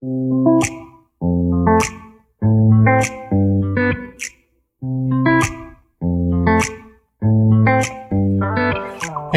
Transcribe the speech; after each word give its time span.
Hey, 0.00 0.06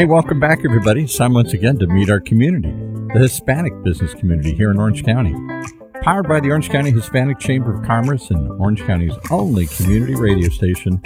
welcome 0.05 0.39
back, 0.39 0.59
everybody. 0.63 1.05
It's 1.05 1.17
time 1.17 1.33
once 1.33 1.53
again 1.53 1.79
to 1.79 1.87
meet 1.87 2.11
our 2.11 2.19
community, 2.19 2.69
the 3.11 3.21
Hispanic 3.21 3.73
business 3.83 4.13
community 4.13 4.53
here 4.53 4.69
in 4.69 4.77
Orange 4.77 5.03
County. 5.03 5.33
Powered 6.03 6.27
by 6.27 6.39
the 6.39 6.51
Orange 6.51 6.69
County 6.69 6.91
Hispanic 6.91 7.39
Chamber 7.39 7.73
of 7.73 7.83
Commerce 7.83 8.29
and 8.29 8.47
Orange 8.62 8.85
County's 8.85 9.15
only 9.31 9.65
community 9.65 10.13
radio 10.13 10.49
station, 10.49 11.01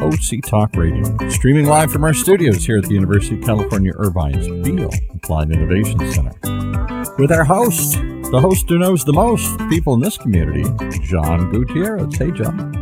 OC 0.00 0.42
Talk 0.46 0.76
Radio. 0.76 1.02
Streaming 1.30 1.66
live 1.66 1.90
from 1.90 2.04
our 2.04 2.14
studios 2.14 2.64
here 2.64 2.78
at 2.78 2.84
the 2.84 2.94
University 2.94 3.36
of 3.40 3.44
California 3.44 3.92
Irvine's 3.96 4.46
Beall 4.64 4.94
Applied 5.16 5.50
Innovation 5.50 5.98
Center. 6.12 6.32
With 7.18 7.32
our 7.32 7.42
host, 7.42 7.98
the 8.28 8.40
host 8.40 8.68
who 8.68 8.78
knows 8.78 9.04
the 9.04 9.12
most 9.12 9.58
people 9.68 9.94
in 9.94 10.00
this 10.00 10.16
community, 10.16 10.62
John 11.02 11.50
Gutierrez. 11.50 12.16
Hey, 12.16 12.30
John. 12.30 12.80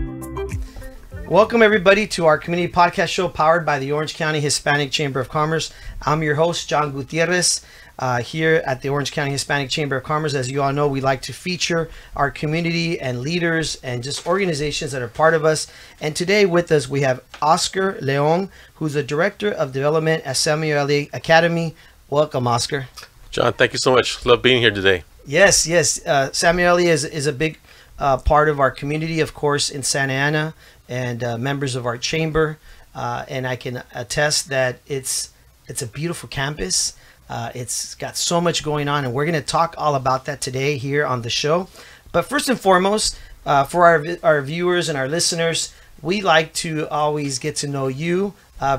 Welcome, 1.27 1.63
everybody, 1.63 2.07
to 2.09 2.27
our 2.27 2.37
community 2.37 2.73
podcast 2.73 3.09
show 3.09 3.29
powered 3.29 3.65
by 3.65 3.79
the 3.79 3.93
Orange 3.93 4.15
County 4.15 4.41
Hispanic 4.41 4.91
Chamber 4.91 5.21
of 5.21 5.29
Commerce. 5.29 5.73
I'm 6.03 6.23
your 6.23 6.35
host, 6.35 6.69
John 6.69 6.93
Gutierrez, 6.93 7.65
uh, 7.99 8.21
here 8.21 8.63
at 8.67 8.83
the 8.83 8.91
Orange 8.91 9.13
County 9.13 9.31
Hispanic 9.31 9.71
Chamber 9.71 9.97
of 9.97 10.05
Commerce. 10.05 10.35
As 10.35 10.51
you 10.51 10.63
all 10.63 10.73
know, 10.73 10.89
we 10.89 11.01
like 11.01 11.23
to 11.23 11.33
feature 11.33 11.89
our 12.15 12.31
community 12.31 13.01
and 13.01 13.21
leaders 13.21 13.77
and 13.83 14.03
just 14.03 14.27
organizations 14.27 14.93
that 14.93 15.01
are 15.01 15.09
part 15.09 15.35
of 15.35 15.45
us. 15.47 15.67
And 16.01 16.15
today 16.15 16.45
with 16.45 16.71
us, 16.73 16.89
we 16.89 17.03
have 17.03 17.23
Oscar 17.41 17.95
Leong, 18.03 18.51
who's 18.75 18.95
the 18.95 19.03
Director 19.03 19.51
of 19.51 19.73
Development 19.73 20.23
at 20.27 20.37
Samueli 20.37 21.13
Academy. 21.15 21.75
Welcome, 22.11 22.47
Oscar. 22.47 22.89
John, 23.31 23.53
thank 23.55 23.73
you 23.73 23.79
so 23.79 23.93
much. 23.93 24.25
Love 24.27 24.43
being 24.43 24.61
here 24.61 24.71
today. 24.71 25.05
Yes, 25.29 25.67
yes. 25.67 26.01
Uh, 26.07 26.31
Samueli 26.31 26.87
is, 26.87 27.05
is 27.05 27.27
a 27.27 27.35
big 27.35 27.59
uh, 27.99 28.17
part 28.17 28.49
of 28.49 28.59
our 28.59 28.71
community, 28.71 29.21
of 29.21 29.35
course, 29.35 29.69
in 29.69 29.83
Santa 29.83 30.15
Ana 30.15 30.55
and 30.89 31.23
uh, 31.23 31.37
members 31.37 31.77
of 31.77 31.85
our 31.85 31.99
chamber. 31.99 32.57
Uh, 32.95 33.27
and 33.29 33.47
I 33.47 33.55
can 33.55 33.83
attest 33.95 34.49
that 34.49 34.79
it's 34.87 35.29
it's 35.67 35.83
a 35.83 35.87
beautiful 35.87 36.31
campus. 36.31 36.95
Uh, 37.29 37.51
it's 37.55 37.95
got 37.95 38.17
so 38.17 38.41
much 38.41 38.65
going 38.65 38.89
on, 38.89 39.05
and 39.05 39.13
we're 39.13 39.27
going 39.27 39.39
to 39.39 39.47
talk 39.47 39.75
all 39.77 39.95
about 39.95 40.25
that 40.25 40.41
today 40.41 40.79
here 40.79 41.05
on 41.05 41.21
the 41.21 41.29
show. 41.29 41.69
But 42.11 42.23
first 42.23 42.49
and 42.49 42.59
foremost, 42.59 43.19
uh, 43.45 43.65
for 43.65 43.85
our 43.85 44.03
our 44.23 44.41
viewers 44.41 44.89
and 44.89 44.97
our 44.97 45.09
listeners, 45.09 45.75
we 46.01 46.23
like 46.23 46.55
to 46.55 46.89
always 46.89 47.39
get 47.39 47.55
to 47.57 47.67
know 47.67 47.89
you 47.89 48.33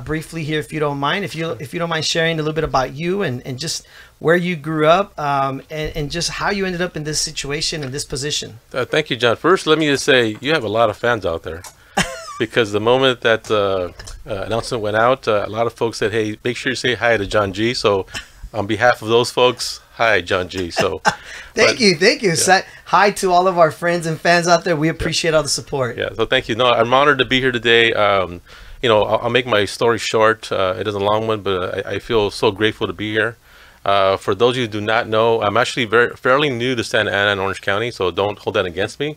briefly 0.04 0.42
here, 0.42 0.58
if 0.58 0.72
you 0.72 0.80
don't 0.80 0.98
mind. 0.98 1.24
If 1.24 1.36
you 1.36 1.52
if 1.60 1.72
you 1.72 1.78
don't 1.78 1.90
mind 1.90 2.04
sharing 2.04 2.40
a 2.40 2.42
little 2.42 2.54
bit 2.54 2.64
about 2.64 2.92
you 2.92 3.22
and, 3.22 3.40
and 3.46 3.56
just 3.56 3.86
where 4.20 4.36
you 4.36 4.54
grew 4.54 4.86
up 4.86 5.18
um, 5.18 5.62
and, 5.70 5.96
and 5.96 6.10
just 6.10 6.30
how 6.30 6.50
you 6.50 6.64
ended 6.64 6.80
up 6.80 6.96
in 6.96 7.04
this 7.04 7.20
situation 7.20 7.82
and 7.82 7.92
this 7.92 8.04
position. 8.04 8.60
Uh, 8.72 8.84
thank 8.84 9.10
you, 9.10 9.16
John. 9.16 9.34
First, 9.34 9.66
let 9.66 9.78
me 9.78 9.86
just 9.86 10.04
say 10.04 10.36
you 10.40 10.52
have 10.52 10.62
a 10.62 10.68
lot 10.68 10.88
of 10.88 10.96
fans 10.96 11.26
out 11.26 11.42
there. 11.42 11.62
because 12.38 12.72
the 12.72 12.80
moment 12.80 13.22
that 13.22 13.50
uh, 13.50 13.92
uh, 14.30 14.44
announcement 14.44 14.82
went 14.82 14.96
out, 14.96 15.26
uh, 15.26 15.44
a 15.46 15.50
lot 15.50 15.66
of 15.66 15.72
folks 15.72 15.98
said, 15.98 16.12
"Hey, 16.12 16.38
make 16.44 16.56
sure 16.56 16.70
you 16.70 16.76
say 16.76 16.94
hi 16.94 17.16
to 17.16 17.26
John 17.26 17.52
G." 17.52 17.74
So, 17.74 18.06
on 18.54 18.66
behalf 18.66 19.02
of 19.02 19.08
those 19.08 19.30
folks, 19.30 19.80
hi, 19.94 20.20
John 20.22 20.48
G. 20.48 20.70
So, 20.70 20.98
thank 21.54 21.72
but, 21.72 21.80
you, 21.80 21.96
thank 21.96 22.22
you. 22.22 22.32
Yeah. 22.46 22.62
Hi 22.86 23.10
to 23.12 23.30
all 23.30 23.46
of 23.46 23.58
our 23.58 23.70
friends 23.70 24.06
and 24.06 24.18
fans 24.18 24.48
out 24.48 24.64
there. 24.64 24.74
We 24.74 24.88
appreciate 24.88 25.32
yeah. 25.32 25.36
all 25.38 25.42
the 25.42 25.48
support. 25.48 25.98
Yeah, 25.98 26.10
so 26.14 26.26
thank 26.26 26.48
you. 26.48 26.54
No, 26.56 26.66
I'm 26.70 26.92
honored 26.92 27.18
to 27.18 27.24
be 27.24 27.40
here 27.40 27.52
today. 27.52 27.92
Um, 27.92 28.40
you 28.82 28.88
know, 28.88 29.02
I'll, 29.02 29.24
I'll, 29.24 29.30
make 29.30 29.46
my 29.46 29.66
story 29.66 29.98
short. 29.98 30.50
Uh, 30.50 30.74
it 30.78 30.88
is 30.88 30.94
a 30.94 30.98
long 30.98 31.26
one, 31.26 31.42
but 31.42 31.86
I, 31.86 31.96
I, 31.96 31.98
feel 31.98 32.30
so 32.30 32.50
grateful 32.50 32.86
to 32.86 32.94
be 32.94 33.12
here. 33.12 33.36
Uh, 33.84 34.16
for 34.16 34.34
those 34.34 34.52
of 34.52 34.56
you 34.56 34.62
who 34.64 34.68
do 34.68 34.80
not 34.80 35.08
know, 35.08 35.40
I'm 35.42 35.56
actually 35.56 35.86
very 35.86 36.14
fairly 36.16 36.50
new 36.50 36.74
to 36.74 36.84
Santa 36.84 37.10
Ana 37.10 37.32
and 37.32 37.40
Orange 37.40 37.62
County, 37.62 37.90
so 37.90 38.10
don't 38.10 38.38
hold 38.38 38.56
that 38.56 38.66
against 38.66 39.00
me. 39.00 39.16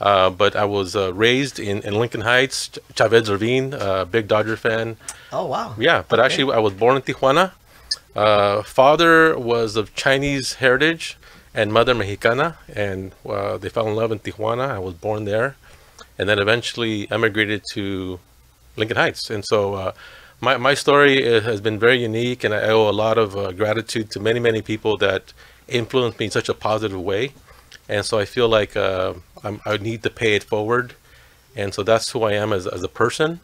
Uh, 0.00 0.30
but 0.30 0.56
I 0.56 0.64
was 0.64 0.96
uh, 0.96 1.14
raised 1.14 1.60
in, 1.60 1.80
in 1.82 1.94
Lincoln 1.94 2.22
Heights, 2.22 2.70
Chavez 2.96 3.30
Ravine, 3.30 3.72
uh, 3.72 4.04
big 4.04 4.26
Dodger 4.26 4.56
fan. 4.56 4.96
Oh, 5.32 5.46
wow. 5.46 5.74
Yeah, 5.78 6.02
but 6.08 6.18
okay. 6.18 6.26
actually, 6.26 6.52
I 6.52 6.58
was 6.58 6.74
born 6.74 6.96
in 6.96 7.02
Tijuana. 7.02 7.52
Uh, 8.14 8.62
father 8.62 9.38
was 9.38 9.76
of 9.76 9.94
Chinese 9.94 10.54
heritage 10.54 11.16
and 11.54 11.72
mother 11.72 11.94
Mexicana, 11.94 12.58
and 12.74 13.12
uh, 13.26 13.58
they 13.58 13.68
fell 13.68 13.86
in 13.88 13.94
love 13.94 14.10
in 14.10 14.18
Tijuana. 14.18 14.70
I 14.70 14.78
was 14.78 14.94
born 14.94 15.24
there, 15.24 15.56
and 16.18 16.28
then 16.28 16.38
eventually 16.38 17.10
emigrated 17.10 17.62
to 17.72 18.18
Lincoln 18.76 18.96
Heights. 18.96 19.30
And 19.30 19.44
so 19.44 19.74
uh, 19.74 19.92
my, 20.42 20.58
my 20.58 20.74
story 20.74 21.22
has 21.40 21.62
been 21.62 21.78
very 21.78 22.02
unique, 22.02 22.44
and 22.44 22.52
I 22.52 22.68
owe 22.68 22.90
a 22.90 22.96
lot 23.04 23.16
of 23.16 23.56
gratitude 23.56 24.10
to 24.10 24.20
many, 24.20 24.40
many 24.40 24.60
people 24.60 24.98
that 24.98 25.32
influenced 25.68 26.18
me 26.18 26.26
in 26.26 26.30
such 26.30 26.50
a 26.50 26.54
positive 26.54 27.00
way 27.00 27.32
and 27.88 28.04
so 28.04 28.18
I 28.18 28.24
feel 28.24 28.48
like 28.48 28.76
uh, 28.76 29.14
i 29.44 29.76
need 29.76 30.02
to 30.02 30.10
pay 30.10 30.34
it 30.34 30.44
forward, 30.44 30.94
and 31.56 31.74
so 31.74 31.82
that's 31.82 32.10
who 32.10 32.22
I 32.22 32.32
am 32.32 32.52
as, 32.52 32.66
as 32.66 32.82
a 32.82 32.88
person. 32.88 33.40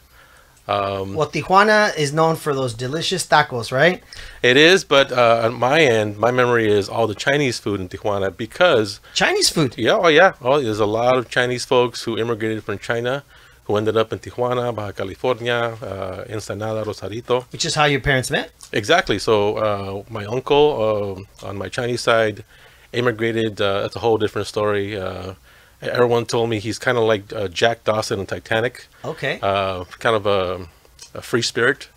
Um, 0.67 1.15
well, 1.15 1.31
Tijuana 1.31 1.97
is 1.97 2.13
known 2.13 2.37
for 2.37 2.55
those 2.55 2.75
delicious 2.75 3.27
tacos, 3.27 3.73
right? 3.73 4.03
It 4.43 4.57
is, 4.59 4.85
but 4.85 5.11
uh, 5.11 5.43
on 5.45 5.55
my 5.55 5.81
end, 5.81 6.19
my 6.19 6.31
memory 6.31 6.71
is 6.71 6.89
all 6.91 7.07
the 7.07 7.15
Chinese 7.15 7.59
food 7.59 7.81
in 7.81 7.89
Tijuana 7.89 8.37
because 8.37 9.01
Chinese 9.15 9.49
food. 9.49 9.77
Yeah, 9.79 9.99
oh 10.03 10.09
yeah, 10.09 10.35
oh, 10.43 10.61
there's 10.61 10.81
a 10.81 10.87
lot 10.87 11.17
of 11.17 11.29
Chinese 11.31 11.65
folks 11.65 12.03
who 12.03 12.19
immigrated 12.19 12.65
from 12.65 12.79
China 12.79 13.25
who 13.69 13.77
ended 13.77 13.97
up 13.97 14.12
in 14.12 14.19
Tijuana, 14.19 14.75
Baja 14.75 14.93
California, 14.93 15.77
uh, 15.81 16.25
Ensenada, 16.29 16.83
Rosarito. 16.84 17.43
Which 17.53 17.65
is 17.65 17.75
how 17.77 17.84
your 17.84 18.01
parents 18.01 18.31
met. 18.31 18.51
Exactly. 18.73 19.19
So 19.21 19.34
uh, 19.56 20.03
my 20.11 20.25
uncle 20.25 21.25
uh, 21.43 21.47
on 21.47 21.59
my 21.59 21.69
Chinese 21.69 22.01
side 22.01 22.45
immigrated. 22.93 23.61
Uh, 23.61 23.83
that's 23.83 23.97
a 23.97 23.99
whole 23.99 24.19
different 24.19 24.49
story. 24.49 24.99
Uh, 24.99 25.34
everyone 25.83 26.27
told 26.27 26.51
me 26.51 26.59
he's 26.59 26.79
kind 26.79 26.99
of 26.99 27.05
like 27.05 27.33
uh, 27.33 27.49
Jack 27.49 27.84
Dawson 27.84 28.21
in 28.21 28.27
Titanic. 28.27 28.87
Okay. 29.05 29.39
Uh, 29.43 29.85
kind 29.85 30.17
of 30.17 30.27
a, 30.27 30.67
a, 31.15 31.23
free 31.23 31.43
spirit. 31.43 31.89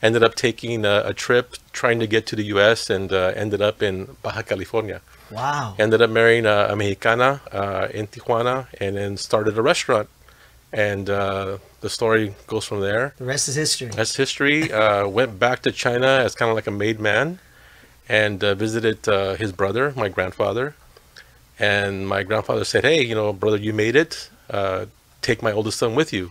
Ended 0.00 0.22
up 0.22 0.36
taking 0.36 0.84
a, 0.84 1.02
a, 1.06 1.12
trip 1.12 1.56
trying 1.72 1.98
to 1.98 2.06
get 2.06 2.24
to 2.28 2.36
the 2.36 2.44
U.S. 2.44 2.88
and 2.88 3.12
uh, 3.12 3.32
ended 3.34 3.60
up 3.60 3.82
in 3.82 4.16
Baja 4.22 4.42
California. 4.42 5.00
Wow. 5.30 5.74
Ended 5.78 6.00
up 6.00 6.10
marrying 6.10 6.46
a, 6.46 6.68
a 6.70 6.76
Mexicana 6.76 7.40
uh, 7.50 7.88
in 7.92 8.06
Tijuana 8.06 8.68
and 8.80 8.96
then 8.96 9.16
started 9.16 9.58
a 9.58 9.62
restaurant. 9.62 10.08
And 10.72 11.06
the 11.06 11.60
story 11.88 12.34
goes 12.46 12.64
from 12.64 12.80
there. 12.80 13.14
The 13.16 13.24
rest 13.24 13.48
is 13.48 13.54
history. 13.54 13.88
That's 13.88 14.16
history. 14.16 14.68
went 14.68 15.38
back 15.38 15.62
to 15.62 15.72
China 15.72 16.06
as 16.06 16.34
kind 16.34 16.50
of 16.50 16.56
like 16.56 16.66
a 16.66 16.70
made 16.70 17.00
man 17.00 17.38
and 18.08 18.42
uh, 18.42 18.54
visited 18.54 19.06
uh, 19.08 19.34
his 19.34 19.52
brother, 19.52 19.92
my 19.96 20.08
grandfather. 20.08 20.74
And 21.58 22.08
my 22.08 22.22
grandfather 22.22 22.64
said, 22.64 22.84
"Hey, 22.84 23.04
you 23.04 23.14
know, 23.14 23.32
brother, 23.32 23.56
you 23.56 23.72
made 23.72 23.96
it. 23.96 24.30
Uh, 24.48 24.86
take 25.22 25.42
my 25.42 25.52
oldest 25.52 25.78
son 25.78 25.94
with 25.94 26.12
you." 26.12 26.30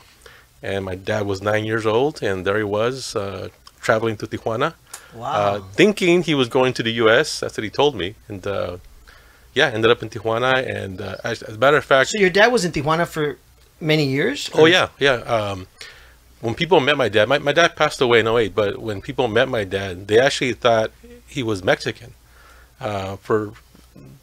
And 0.63 0.85
my 0.85 0.95
dad 0.95 1.27
was 1.27 1.41
nine 1.41 1.65
years 1.65 1.85
old, 1.85 2.23
and 2.23 2.45
there 2.45 2.57
he 2.57 2.63
was 2.63 3.15
uh, 3.15 3.49
traveling 3.81 4.17
to 4.17 4.27
Tijuana, 4.27 4.69
uh, 4.71 4.73
wow. 5.15 5.65
thinking 5.73 6.23
he 6.23 6.33
was 6.33 6.47
going 6.47 6.73
to 6.73 6.83
the 6.83 6.93
U.S. 7.03 7.41
That's 7.41 7.57
what 7.57 7.63
he 7.63 7.69
told 7.69 7.95
me, 7.95 8.15
and 8.27 8.47
uh, 8.47 8.77
yeah, 9.53 9.67
ended 9.67 9.91
up 9.91 10.01
in 10.01 10.09
Tijuana. 10.09 10.65
And 10.65 11.01
as, 11.01 11.43
as, 11.43 11.55
a 11.55 11.59
matter 11.59 11.77
of 11.77 11.85
fact, 11.85 12.09
so 12.09 12.17
your 12.17 12.29
dad 12.29 12.47
was 12.47 12.63
in 12.63 12.71
Tijuana 12.71 13.05
for 13.05 13.37
many 13.79 14.05
years. 14.05 14.49
Or? 14.49 14.61
Oh 14.61 14.65
yeah, 14.65 14.89
yeah. 14.99 15.13
Um, 15.13 15.67
when 16.41 16.53
people 16.53 16.79
met 16.79 16.97
my 16.97 17.09
dad, 17.09 17.27
my, 17.27 17.39
my 17.39 17.51
dad 17.51 17.75
passed 17.75 17.99
away 17.99 18.19
in 18.19 18.27
08, 18.27 18.53
but 18.53 18.79
when 18.79 19.01
people 19.01 19.27
met 19.27 19.49
my 19.49 19.63
dad, 19.63 20.07
they 20.07 20.19
actually 20.19 20.53
thought 20.53 20.91
he 21.27 21.41
was 21.41 21.63
Mexican 21.63 22.13
uh, 22.79 23.15
for 23.17 23.53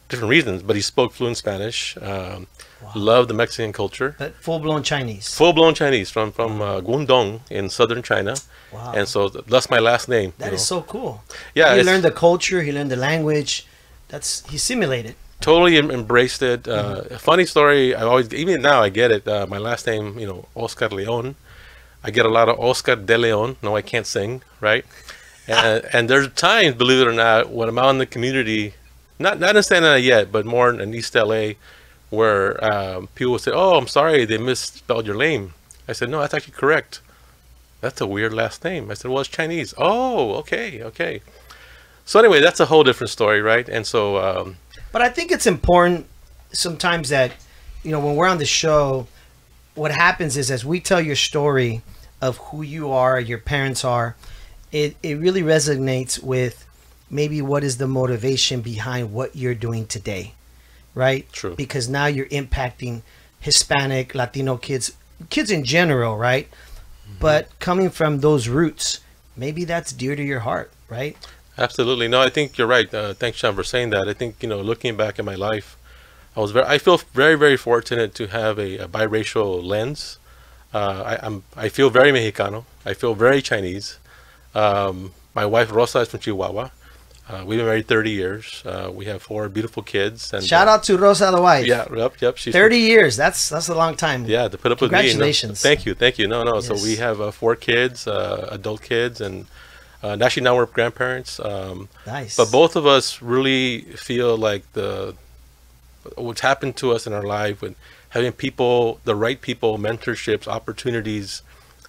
different 0.09 0.29
reasons, 0.29 0.63
but 0.63 0.75
he 0.75 0.81
spoke 0.81 1.11
fluent 1.13 1.37
Spanish. 1.37 1.97
Um, 1.97 2.47
wow. 2.81 2.91
Loved 2.95 3.29
the 3.29 3.33
Mexican 3.33 3.73
culture. 3.73 4.15
But 4.17 4.35
full 4.35 4.59
blown 4.59 4.83
Chinese. 4.83 5.33
Full 5.35 5.53
blown 5.53 5.73
Chinese 5.73 6.09
from 6.09 6.31
from 6.31 6.61
uh, 6.61 6.81
Guangdong 6.81 7.41
in 7.49 7.69
southern 7.69 8.03
China. 8.03 8.35
Wow. 8.71 8.93
And 8.95 9.07
so 9.07 9.29
that's 9.29 9.69
my 9.69 9.79
last 9.79 10.07
name. 10.09 10.33
That 10.37 10.53
is 10.53 10.61
know. 10.61 10.79
so 10.79 10.81
cool. 10.81 11.23
Yeah, 11.53 11.75
he 11.75 11.83
learned 11.83 12.03
the 12.03 12.11
culture. 12.11 12.61
He 12.61 12.71
learned 12.71 12.91
the 12.91 12.97
language. 12.97 13.65
That's 14.07 14.47
he 14.49 14.57
simulated. 14.57 15.15
Totally 15.41 15.77
embraced 15.77 16.41
it. 16.41 16.67
Uh, 16.67 17.01
mm-hmm. 17.01 17.15
Funny 17.17 17.45
story. 17.45 17.93
I 17.93 18.01
always, 18.01 18.33
even 18.33 18.61
now, 18.61 18.81
I 18.81 18.89
get 18.89 19.11
it. 19.11 19.27
Uh, 19.27 19.45
my 19.47 19.57
last 19.57 19.85
name, 19.85 20.17
you 20.17 20.25
know, 20.25 20.47
Oscar 20.55 20.89
Leong. 20.89 21.35
I 22.03 22.11
get 22.11 22.25
a 22.25 22.29
lot 22.29 22.49
of 22.49 22.59
Oscar 22.59 22.95
de 22.95 23.17
Leon. 23.17 23.57
No, 23.61 23.75
I 23.75 23.81
can't 23.81 24.05
sing, 24.05 24.43
right? 24.61 24.85
and, 25.47 25.85
and 25.91 26.09
there's 26.09 26.31
times, 26.33 26.75
believe 26.75 27.01
it 27.01 27.07
or 27.07 27.13
not, 27.13 27.49
when 27.49 27.69
I'm 27.69 27.77
out 27.77 27.89
in 27.89 27.97
the 27.97 28.05
community, 28.05 28.73
not 29.19 29.39
not 29.39 29.55
in 29.55 29.63
Santa 29.63 29.87
Ana 29.87 29.97
yet, 29.97 30.31
but 30.31 30.45
more 30.45 30.69
in 30.69 30.93
East 30.93 31.15
LA, 31.15 31.53
where 32.09 32.63
um, 32.63 33.07
people 33.15 33.33
will 33.33 33.39
say, 33.39 33.51
"Oh, 33.51 33.77
I'm 33.77 33.87
sorry, 33.87 34.25
they 34.25 34.37
misspelled 34.37 35.05
your 35.05 35.17
name." 35.17 35.53
I 35.87 35.93
said, 35.93 36.09
"No, 36.09 36.19
that's 36.19 36.33
actually 36.33 36.53
correct. 36.53 37.01
That's 37.81 38.01
a 38.01 38.07
weird 38.07 38.33
last 38.33 38.63
name." 38.63 38.91
I 38.91 38.93
said, 38.95 39.11
"Well, 39.11 39.21
it's 39.21 39.29
Chinese." 39.29 39.73
Oh, 39.77 40.35
okay, 40.35 40.83
okay. 40.83 41.21
So 42.05 42.19
anyway, 42.19 42.39
that's 42.39 42.59
a 42.59 42.67
whole 42.67 42.83
different 42.83 43.09
story, 43.09 43.41
right? 43.41 43.67
And 43.67 43.87
so, 43.87 44.17
um, 44.17 44.57
but 44.95 45.01
I 45.01 45.09
think 45.09 45.33
it's 45.33 45.45
important 45.45 46.05
sometimes 46.53 47.09
that 47.09 47.33
you 47.83 47.91
know 47.91 47.99
when 47.99 48.15
we're 48.15 48.29
on 48.29 48.37
the 48.37 48.45
show, 48.45 49.07
what 49.73 49.91
happens 49.91 50.37
is 50.37 50.49
as 50.49 50.63
we 50.63 50.79
tell 50.79 51.01
your 51.01 51.17
story 51.17 51.81
of 52.21 52.37
who 52.37 52.61
you 52.61 52.91
are, 52.91 53.19
your 53.19 53.39
parents 53.39 53.83
are 53.83 54.15
it, 54.71 54.95
it 55.03 55.15
really 55.19 55.41
resonates 55.41 56.23
with 56.23 56.65
maybe 57.09 57.41
what 57.41 57.61
is 57.65 57.77
the 57.77 57.87
motivation 57.87 58.61
behind 58.61 59.11
what 59.11 59.35
you're 59.35 59.53
doing 59.67 59.85
today 59.85 60.33
right? 60.95 61.31
True. 61.31 61.55
Because 61.55 61.87
now 61.87 62.07
you're 62.07 62.25
impacting 62.27 63.01
Hispanic, 63.39 64.15
Latino 64.15 64.57
kids, 64.57 64.93
kids 65.29 65.51
in 65.51 65.63
general, 65.63 66.17
right? 66.17 66.49
Mm-hmm. 66.49 67.19
But 67.19 67.59
coming 67.59 67.89
from 67.89 68.21
those 68.21 68.47
roots, 68.47 69.01
maybe 69.35 69.65
that's 69.65 69.91
dear 69.91 70.15
to 70.15 70.23
your 70.23 70.39
heart, 70.39 70.71
right? 70.89 71.17
Absolutely. 71.57 72.07
No, 72.07 72.21
I 72.21 72.29
think 72.29 72.57
you're 72.57 72.67
right. 72.67 72.93
Uh, 72.93 73.13
thanks, 73.13 73.37
Sean, 73.37 73.55
for 73.55 73.63
saying 73.63 73.91
that. 73.91 74.07
I 74.09 74.13
think 74.13 74.41
you 74.41 74.49
know, 74.49 74.61
looking 74.61 74.97
back 74.97 75.19
at 75.19 75.25
my 75.25 75.35
life, 75.35 75.77
I 76.35 76.41
was 76.41 76.51
very, 76.51 76.65
I 76.65 76.77
feel 76.77 76.97
very, 77.13 77.35
very 77.35 77.57
fortunate 77.57 78.13
to 78.15 78.27
have 78.27 78.59
a, 78.59 78.77
a 78.79 78.87
biracial 78.87 79.63
lens. 79.63 80.19
Uh, 80.73 81.17
I, 81.17 81.25
I'm, 81.25 81.43
I 81.55 81.69
feel 81.69 81.89
very 81.89 82.11
Mexicano. 82.11 82.65
I 82.85 82.93
feel 82.93 83.15
very 83.15 83.41
Chinese. 83.41 83.97
Um, 84.53 85.13
my 85.33 85.45
wife 85.45 85.71
Rosa 85.71 85.99
is 85.99 86.09
from 86.09 86.19
Chihuahua. 86.19 86.69
Uh, 87.27 87.43
we've 87.45 87.57
been 87.57 87.65
married 87.65 87.87
30 87.87 88.11
years. 88.11 88.61
Uh, 88.65 88.91
we 88.93 89.05
have 89.05 89.21
four 89.21 89.49
beautiful 89.49 89.81
kids. 89.81 90.31
And 90.31 90.43
Shout 90.43 90.67
out 90.67 90.83
to 90.83 90.97
Rosa 90.97 91.31
the 91.31 91.41
wife. 91.41 91.65
Yeah, 91.65 91.87
yep, 91.91 92.21
yep. 92.21 92.37
She's 92.37 92.53
30 92.53 92.77
years. 92.77 93.17
That's 93.17 93.49
that's 93.49 93.67
a 93.67 93.73
long 93.73 93.95
time. 93.95 94.25
yeah, 94.25 94.47
to 94.47 94.57
put 94.57 94.71
up 94.71 94.79
with 94.79 94.91
me. 94.91 94.97
Congratulations. 94.99 95.63
No, 95.63 95.69
thank 95.69 95.85
you, 95.87 95.95
thank 95.95 96.19
you. 96.19 96.27
No, 96.27 96.43
no. 96.43 96.59
So 96.59 96.75
we 96.75 96.97
have 96.97 97.21
uh, 97.21 97.31
four 97.31 97.55
kids, 97.55 98.07
uh, 98.07 98.49
adult 98.51 98.83
kids, 98.83 99.21
and 99.21 99.47
uh, 100.05 100.17
actually 100.25 100.43
now 100.43 100.55
we're 100.55 100.65
grandparents. 100.77 101.31
Um, 101.39 101.77
Nice. 102.05 102.33
but 102.39 102.51
both 102.51 102.73
of 102.75 102.85
us 102.85 103.21
really 103.21 103.81
feel 104.07 104.31
like 104.49 104.63
the 104.73 105.15
what's 106.25 106.41
happened 106.41 106.75
to 106.77 106.91
us 106.95 107.07
in 107.07 107.13
our 107.13 107.23
life 107.39 107.57
with 107.63 107.75
having 108.09 108.31
people, 108.45 108.99
the 109.09 109.15
right 109.25 109.39
people, 109.49 109.71
mentorships, 109.89 110.47
opportunities 110.47 111.41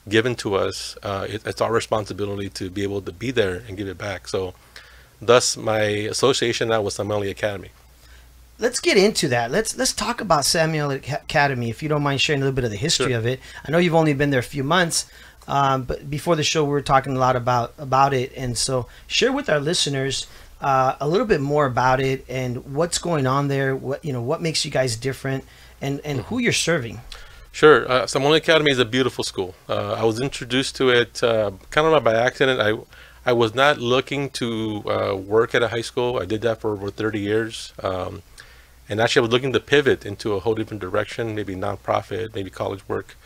given 0.09 0.35
to 0.37 0.55
us. 0.67 0.97
Uh, 1.03 1.27
it, 1.29 1.41
it's 1.47 1.61
our 1.61 1.73
responsibility 1.73 2.49
to 2.51 2.71
be 2.71 2.83
able 2.89 3.03
to 3.03 3.13
be 3.13 3.31
there 3.31 3.57
and 3.67 3.77
give 3.77 3.89
it 3.89 3.99
back. 3.99 4.21
So, 4.29 4.55
thus 5.21 5.57
my 5.57 5.83
association 6.15 6.69
now 6.69 6.81
with 6.83 6.95
Samueli 6.97 7.31
Academy. 7.31 7.71
let's 8.59 8.81
get 8.81 8.97
into 8.97 9.29
that. 9.29 9.51
Let's 9.51 9.77
let's 9.81 9.93
talk 9.93 10.21
about 10.27 10.43
Samueli 10.45 10.97
Academy, 11.13 11.69
if 11.75 11.83
you 11.83 11.89
don't 11.93 12.03
mind 12.03 12.21
sharing 12.21 12.41
a 12.43 12.45
little 12.45 12.57
bit 12.61 12.65
of 12.65 12.71
the 12.77 12.83
history 12.89 13.13
Sure. 13.13 13.19
of 13.19 13.27
it. 13.33 13.39
I 13.65 13.71
know 13.71 13.79
you've 13.85 13.95
only 14.03 14.15
been 14.15 14.31
there 14.31 14.41
a 14.49 14.53
few 14.57 14.65
months, 14.65 14.99
um, 15.49 15.85
but 15.85 16.09
before 16.11 16.37
the 16.37 16.43
show, 16.43 16.65
we 16.65 16.71
were 16.71 16.83
talking 16.83 17.17
a 17.17 17.19
lot 17.19 17.37
about 17.37 17.75
about 17.79 18.13
it, 18.13 18.33
and 18.37 18.57
so 18.57 18.87
share 19.07 19.33
with 19.33 19.49
our 19.49 19.61
listeners 19.61 20.27
uh, 20.61 20.97
a 21.01 21.09
little 21.09 21.27
bit 21.27 21.41
more 21.41 21.67
about 21.67 22.01
it 22.01 22.25
and 22.29 22.75
what's 22.75 22.99
going 22.99 23.27
on 23.27 23.49
there. 23.49 23.77
What 23.77 24.05
you 24.05 24.13
know, 24.13 24.23
what 24.23 24.41
makes 24.43 24.65
you 24.65 24.71
guys 24.71 24.97
different, 24.97 25.45
and 25.81 26.01
and 26.05 26.21
who 26.21 26.39
you're 26.39 26.53
serving. 26.53 27.01
Sure. 27.53 27.91
Uh, 27.91 28.07
Academy 28.35 28.71
is 28.71 28.79
a 28.79 28.85
beautiful 28.85 29.25
school. 29.25 29.55
Uh, 29.67 29.95
I 29.95 30.05
was 30.05 30.21
introduced 30.21 30.77
to 30.77 30.91
it 30.91 31.23
uh, 31.23 31.53
kind 31.71 31.87
of 31.87 32.05
by 32.05 32.15
accident. 32.15 32.61
I 32.61 32.77
I 33.29 33.33
was 33.33 33.55
not 33.55 33.79
looking 33.79 34.31
to 34.31 34.85
uh, 34.87 35.17
work 35.17 35.55
at 35.55 35.63
a 35.63 35.69
high 35.69 35.81
school. 35.81 36.19
I 36.21 36.27
did 36.27 36.43
that 36.43 36.61
for 36.61 36.73
over 36.73 36.91
30 36.91 37.19
years. 37.19 37.73
Um, 37.83 38.23
and 38.89 39.01
actually, 39.01 39.21
I 39.21 39.23
was 39.23 39.33
looking 39.33 39.53
to 39.53 39.59
pivot 39.59 40.07
into 40.07 40.35
a 40.35 40.41
whole 40.41 40.55
different 40.55 40.81
direction, 40.81 41.35
maybe 41.35 41.57
nonprofit, 41.57 42.35
maybe 42.37 42.51
college 42.51 42.89
work. 42.89 43.17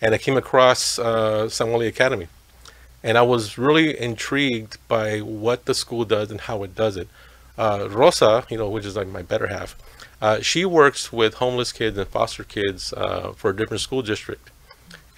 And 0.00 0.14
I 0.14 0.18
came 0.18 0.36
across 0.36 0.98
uh, 0.98 1.48
Academy. 1.60 2.28
And 3.02 3.16
I 3.16 3.22
was 3.22 3.56
really 3.56 3.98
intrigued 3.98 4.76
by 4.88 5.20
what 5.20 5.64
the 5.64 5.74
school 5.74 6.04
does 6.04 6.30
and 6.30 6.40
how 6.42 6.62
it 6.62 6.74
does 6.74 6.96
it. 6.96 7.08
Uh, 7.56 7.88
Rosa, 7.90 8.44
you 8.50 8.58
know, 8.58 8.68
which 8.68 8.84
is 8.84 8.96
like 8.96 9.08
my 9.08 9.22
better 9.22 9.46
half, 9.46 9.76
uh, 10.20 10.40
she 10.40 10.64
works 10.64 11.12
with 11.12 11.34
homeless 11.34 11.72
kids 11.72 11.96
and 11.96 12.06
foster 12.08 12.44
kids 12.44 12.92
uh, 12.92 13.32
for 13.34 13.50
a 13.50 13.56
different 13.56 13.80
school 13.80 14.02
district. 14.02 14.50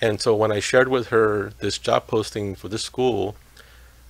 And 0.00 0.20
so 0.20 0.34
when 0.34 0.50
I 0.52 0.60
shared 0.60 0.88
with 0.88 1.08
her 1.08 1.52
this 1.60 1.78
job 1.78 2.06
posting 2.06 2.54
for 2.54 2.68
this 2.68 2.82
school, 2.82 3.36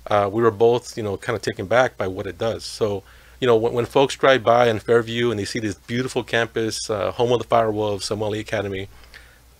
uh, 0.07 0.29
we 0.33 0.43
were 0.43 0.51
both, 0.51 0.97
you 0.97 1.03
know, 1.03 1.17
kind 1.17 1.37
of 1.37 1.43
taken 1.43 1.67
back 1.67 1.97
by 1.97 2.09
what 2.09 2.27
it 2.27 2.39
does. 2.39 2.65
So, 2.65 3.03
you 3.41 3.47
know, 3.47 3.57
when, 3.57 3.73
when 3.73 3.87
folks 3.87 4.17
drive 4.17 4.43
by 4.43 4.69
in 4.69 4.79
Fairview 4.79 5.31
and 5.31 5.39
they 5.39 5.45
see 5.45 5.59
this 5.59 5.75
beautiful 5.75 6.23
campus, 6.23 6.91
uh, 6.91 7.13
home 7.13 7.33
of 7.33 7.39
the 7.39 7.47
Firewolves, 7.47 8.03
Samueli 8.03 8.41
Academy, 8.41 8.89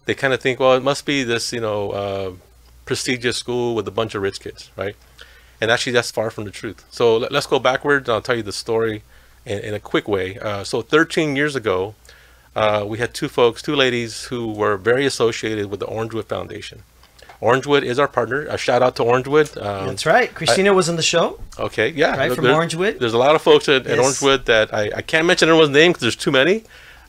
they 0.05 0.15
kind 0.15 0.33
of 0.33 0.41
think, 0.41 0.61
well, 0.61 0.75
it 0.75 0.83
must 0.83 1.07
be 1.07 1.23
this, 1.25 1.53
you 1.53 1.61
know, 1.61 1.91
uh, 1.91 2.33
prestigious 2.85 3.37
school 3.37 3.75
with 3.75 3.87
a 3.87 3.91
bunch 3.91 4.15
of 4.15 4.23
rich 4.23 4.41
kids, 4.41 4.71
right? 4.77 4.97
And 5.61 5.71
actually, 5.71 5.93
that's 5.93 6.11
far 6.11 6.31
from 6.31 6.45
the 6.45 6.51
truth. 6.51 6.85
So 6.91 7.17
let, 7.17 7.33
us 7.33 7.47
go 7.47 7.59
backwards. 7.61 8.09
And 8.09 8.15
I'll 8.15 8.23
tell 8.23 8.35
you 8.35 8.43
the 8.43 8.53
story 8.53 9.05
in, 9.47 9.61
in 9.61 9.75
a 9.75 9.81
quick 9.81 10.09
way. 10.09 10.39
Uh, 10.39 10.65
so 10.65 10.83
13 10.83 11.37
years 11.37 11.55
ago, 11.55 11.95
uh, 12.57 12.85
we 12.87 12.99
had 12.99 13.15
two 13.15 13.29
folks, 13.29 13.63
two 13.63 13.77
ladies 13.77 14.25
who 14.25 14.53
were 14.53 14.77
very 14.77 15.07
associated 15.07 15.71
with 15.71 15.81
the 15.81 15.87
Orangewood 15.87 16.25
Foundation. 16.25 16.83
Orangewood 17.41 17.83
is 17.83 17.99
our 17.99 18.07
partner. 18.07 18.47
A 18.47 18.57
shout 18.57 18.83
out 18.83 18.95
to 18.97 19.03
Orangewood. 19.03 19.57
Um, 19.57 19.89
That's 19.89 20.07
right. 20.07 20.33
Christina 20.33 20.73
was 20.73 20.89
on 20.89 20.97
the 20.97 21.03
show. 21.03 21.41
Okay, 21.59 21.89
yeah. 21.91 22.17
Right, 22.17 22.33
from 22.33 22.45
Orangewood? 22.45 23.01
There's 23.01 23.15
a 23.15 23.19
lot 23.19 23.35
of 23.35 23.43
folks 23.43 23.69
at, 23.69 23.87
at 23.87 23.99
Yes. 23.99 23.99
Orangewood 23.99 24.45
that 24.45 24.73
I, 24.73 24.91
I 24.97 25.03
can't 25.03 25.27
mention 25.27 25.49
everyone's 25.49 25.71
name 25.73 25.91
because 25.91 26.03
there's 26.03 26.17
too 26.17 26.31
many. 26.31 26.65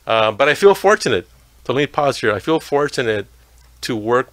Uh, 0.06 0.32
but 0.32 0.48
I 0.48 0.54
feel 0.54 0.74
fortunate. 0.74 1.28
So 1.64 1.72
let 1.72 1.80
me 1.80 1.86
pause 1.86 2.20
here. 2.20 2.32
I 2.32 2.40
feel 2.40 2.60
fortunate 2.60 3.26
to 3.82 3.96
work 3.96 4.32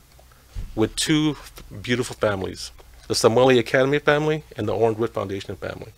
with 0.76 0.96
two 0.96 1.38
beautiful 1.82 2.16
families 2.16 2.72
the 3.08 3.14
Samueli 3.14 3.60
Academy 3.60 4.00
family 4.00 4.44
and 4.56 4.70
the 4.70 4.74
Orangewood 4.74 5.10
Foundation 5.10 5.58
family. 5.58 5.92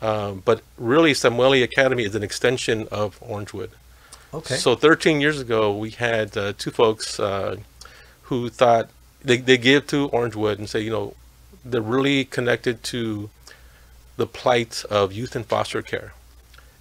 Um, 0.00 0.42
but 0.42 0.62
really, 0.78 1.12
Samueli 1.12 1.62
Academy 1.62 2.04
is 2.04 2.14
an 2.14 2.22
extension 2.22 2.88
of 2.90 3.20
Orangewood. 3.20 3.70
Okay. 4.32 4.54
So 4.54 4.74
13 4.74 5.20
years 5.20 5.38
ago, 5.38 5.76
we 5.76 5.90
had 5.90 6.34
uh, 6.34 6.54
two 6.56 6.70
folks 6.70 7.20
uh, 7.20 7.56
who 8.22 8.48
thought 8.48 8.88
they, 9.22 9.36
they 9.36 9.58
give 9.58 9.86
to 9.88 10.08
Orangewood 10.08 10.58
and 10.58 10.68
say, 10.68 10.80
you 10.80 10.90
know, 10.90 11.14
they're 11.62 11.82
really 11.82 12.24
connected 12.24 12.82
to 12.84 13.28
the 14.16 14.26
plight 14.26 14.82
of 14.90 15.12
youth 15.12 15.36
in 15.36 15.44
foster 15.44 15.82
care. 15.82 16.14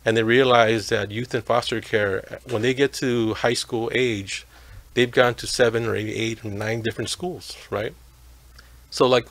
And 0.06 0.16
they 0.16 0.24
realize 0.24 0.90
that 0.90 1.12
youth 1.12 1.34
in 1.34 1.42
foster 1.42 1.82
care, 1.82 2.40
when 2.50 2.62
they 2.62 2.74
get 2.74 2.94
to 2.94 3.34
high 3.34 3.56
school 3.56 3.90
age, 3.94 4.46
they've 4.94 5.10
gone 5.12 5.34
to 5.36 5.48
seven 5.48 5.88
or 5.88 5.96
eight, 5.96 6.46
or 6.46 6.50
nine 6.50 6.82
different 6.82 7.10
schools, 7.10 7.58
right? 7.72 7.94
So, 8.92 9.08
like, 9.08 9.28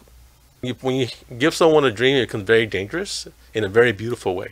when 0.81 0.97
you 0.97 1.09
give 1.39 1.55
someone 1.55 1.85
a 1.85 1.93
dream, 1.93 2.17
it 2.17 2.27
becomes 2.27 2.45
very 2.45 2.67
dangerous 2.67 3.29
in 3.53 3.65
a 3.65 3.69
very 3.69 3.93
beautiful 3.93 4.35
way. 4.35 4.49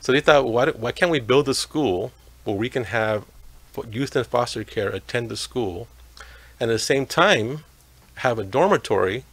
So 0.00 0.12
they 0.12 0.20
thought, 0.20 0.46
why, 0.46 0.70
why 0.70 0.92
can't 0.92 1.10
we 1.10 1.20
build 1.20 1.48
a 1.48 1.54
school 1.54 2.12
where 2.44 2.56
we 2.56 2.68
can 2.68 2.84
have 2.84 3.24
youth 3.90 4.14
in 4.16 4.24
foster 4.24 4.64
care 4.64 4.88
attend 4.88 5.28
the 5.28 5.36
school 5.36 5.88
and 6.60 6.70
at 6.70 6.74
the 6.74 6.78
same 6.78 7.06
time 7.06 7.64
have 8.16 8.38
a 8.38 8.44
dormitory 8.44 9.24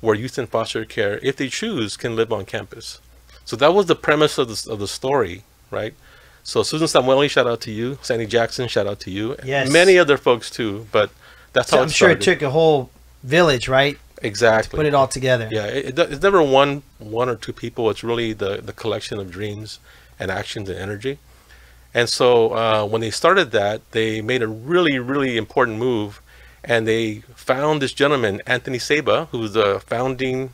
where 0.00 0.14
youth 0.14 0.38
in 0.38 0.46
foster 0.46 0.84
care, 0.84 1.18
if 1.22 1.36
they 1.36 1.48
choose, 1.48 1.96
can 1.96 2.14
live 2.16 2.32
on 2.32 2.44
campus. 2.44 3.00
So 3.44 3.56
that 3.56 3.74
was 3.74 3.86
the 3.86 3.94
premise 3.94 4.38
of 4.38 4.48
the, 4.48 4.72
of 4.72 4.78
the 4.78 4.88
story, 4.88 5.44
right? 5.74 5.94
So 6.42 6.62
Susan 6.62 6.86
Samueli, 6.88 7.28
shout 7.30 7.46
out 7.46 7.60
to 7.62 7.70
you. 7.70 7.98
Sandy 8.02 8.26
Jackson, 8.26 8.68
shout 8.68 8.86
out 8.86 9.00
to 9.00 9.10
you. 9.10 9.36
Yes. 9.44 9.70
Many 9.70 9.98
other 9.98 10.16
folks 10.18 10.50
too, 10.50 10.86
but 10.92 11.10
that's 11.52 11.70
So 11.70 11.76
how 11.76 11.82
I'm 11.82 11.88
sure 11.88 12.08
started. 12.10 12.20
it 12.22 12.24
took 12.24 12.42
a 12.42 12.50
whole 12.50 12.90
village, 13.22 13.68
right? 13.68 13.98
exactly. 14.22 14.76
Put 14.78 14.86
it 14.86 14.94
all 14.94 15.08
together. 15.08 15.48
Yeah, 15.50 15.66
it, 15.66 15.98
it- 15.98 16.12
it's 16.12 16.22
never 16.22 16.42
one 16.42 16.82
one 16.98 17.28
or 17.28 17.36
two 17.36 17.52
people. 17.52 17.90
It's 17.90 18.02
really 18.04 18.32
the 18.32 18.52
the 18.68 18.72
collection 18.72 19.18
of 19.18 19.30
dreams 19.30 19.78
and 20.18 20.30
actions 20.30 20.68
and 20.70 20.78
energy. 20.78 21.18
And 21.92 22.08
so 22.08 22.52
uh, 22.54 22.84
when 22.86 23.00
they 23.00 23.10
started 23.10 23.50
that, 23.52 23.76
they 23.92 24.20
made 24.22 24.42
a 24.42 24.48
really 24.48 24.98
really 24.98 25.36
important 25.36 25.78
move, 25.78 26.20
and 26.72 26.86
they 26.86 27.22
found 27.50 27.82
this 27.82 27.92
gentleman 27.92 28.40
Anthony 28.46 28.78
Saba, 28.78 29.28
who's 29.30 29.52
the 29.52 29.80
founding 29.92 30.52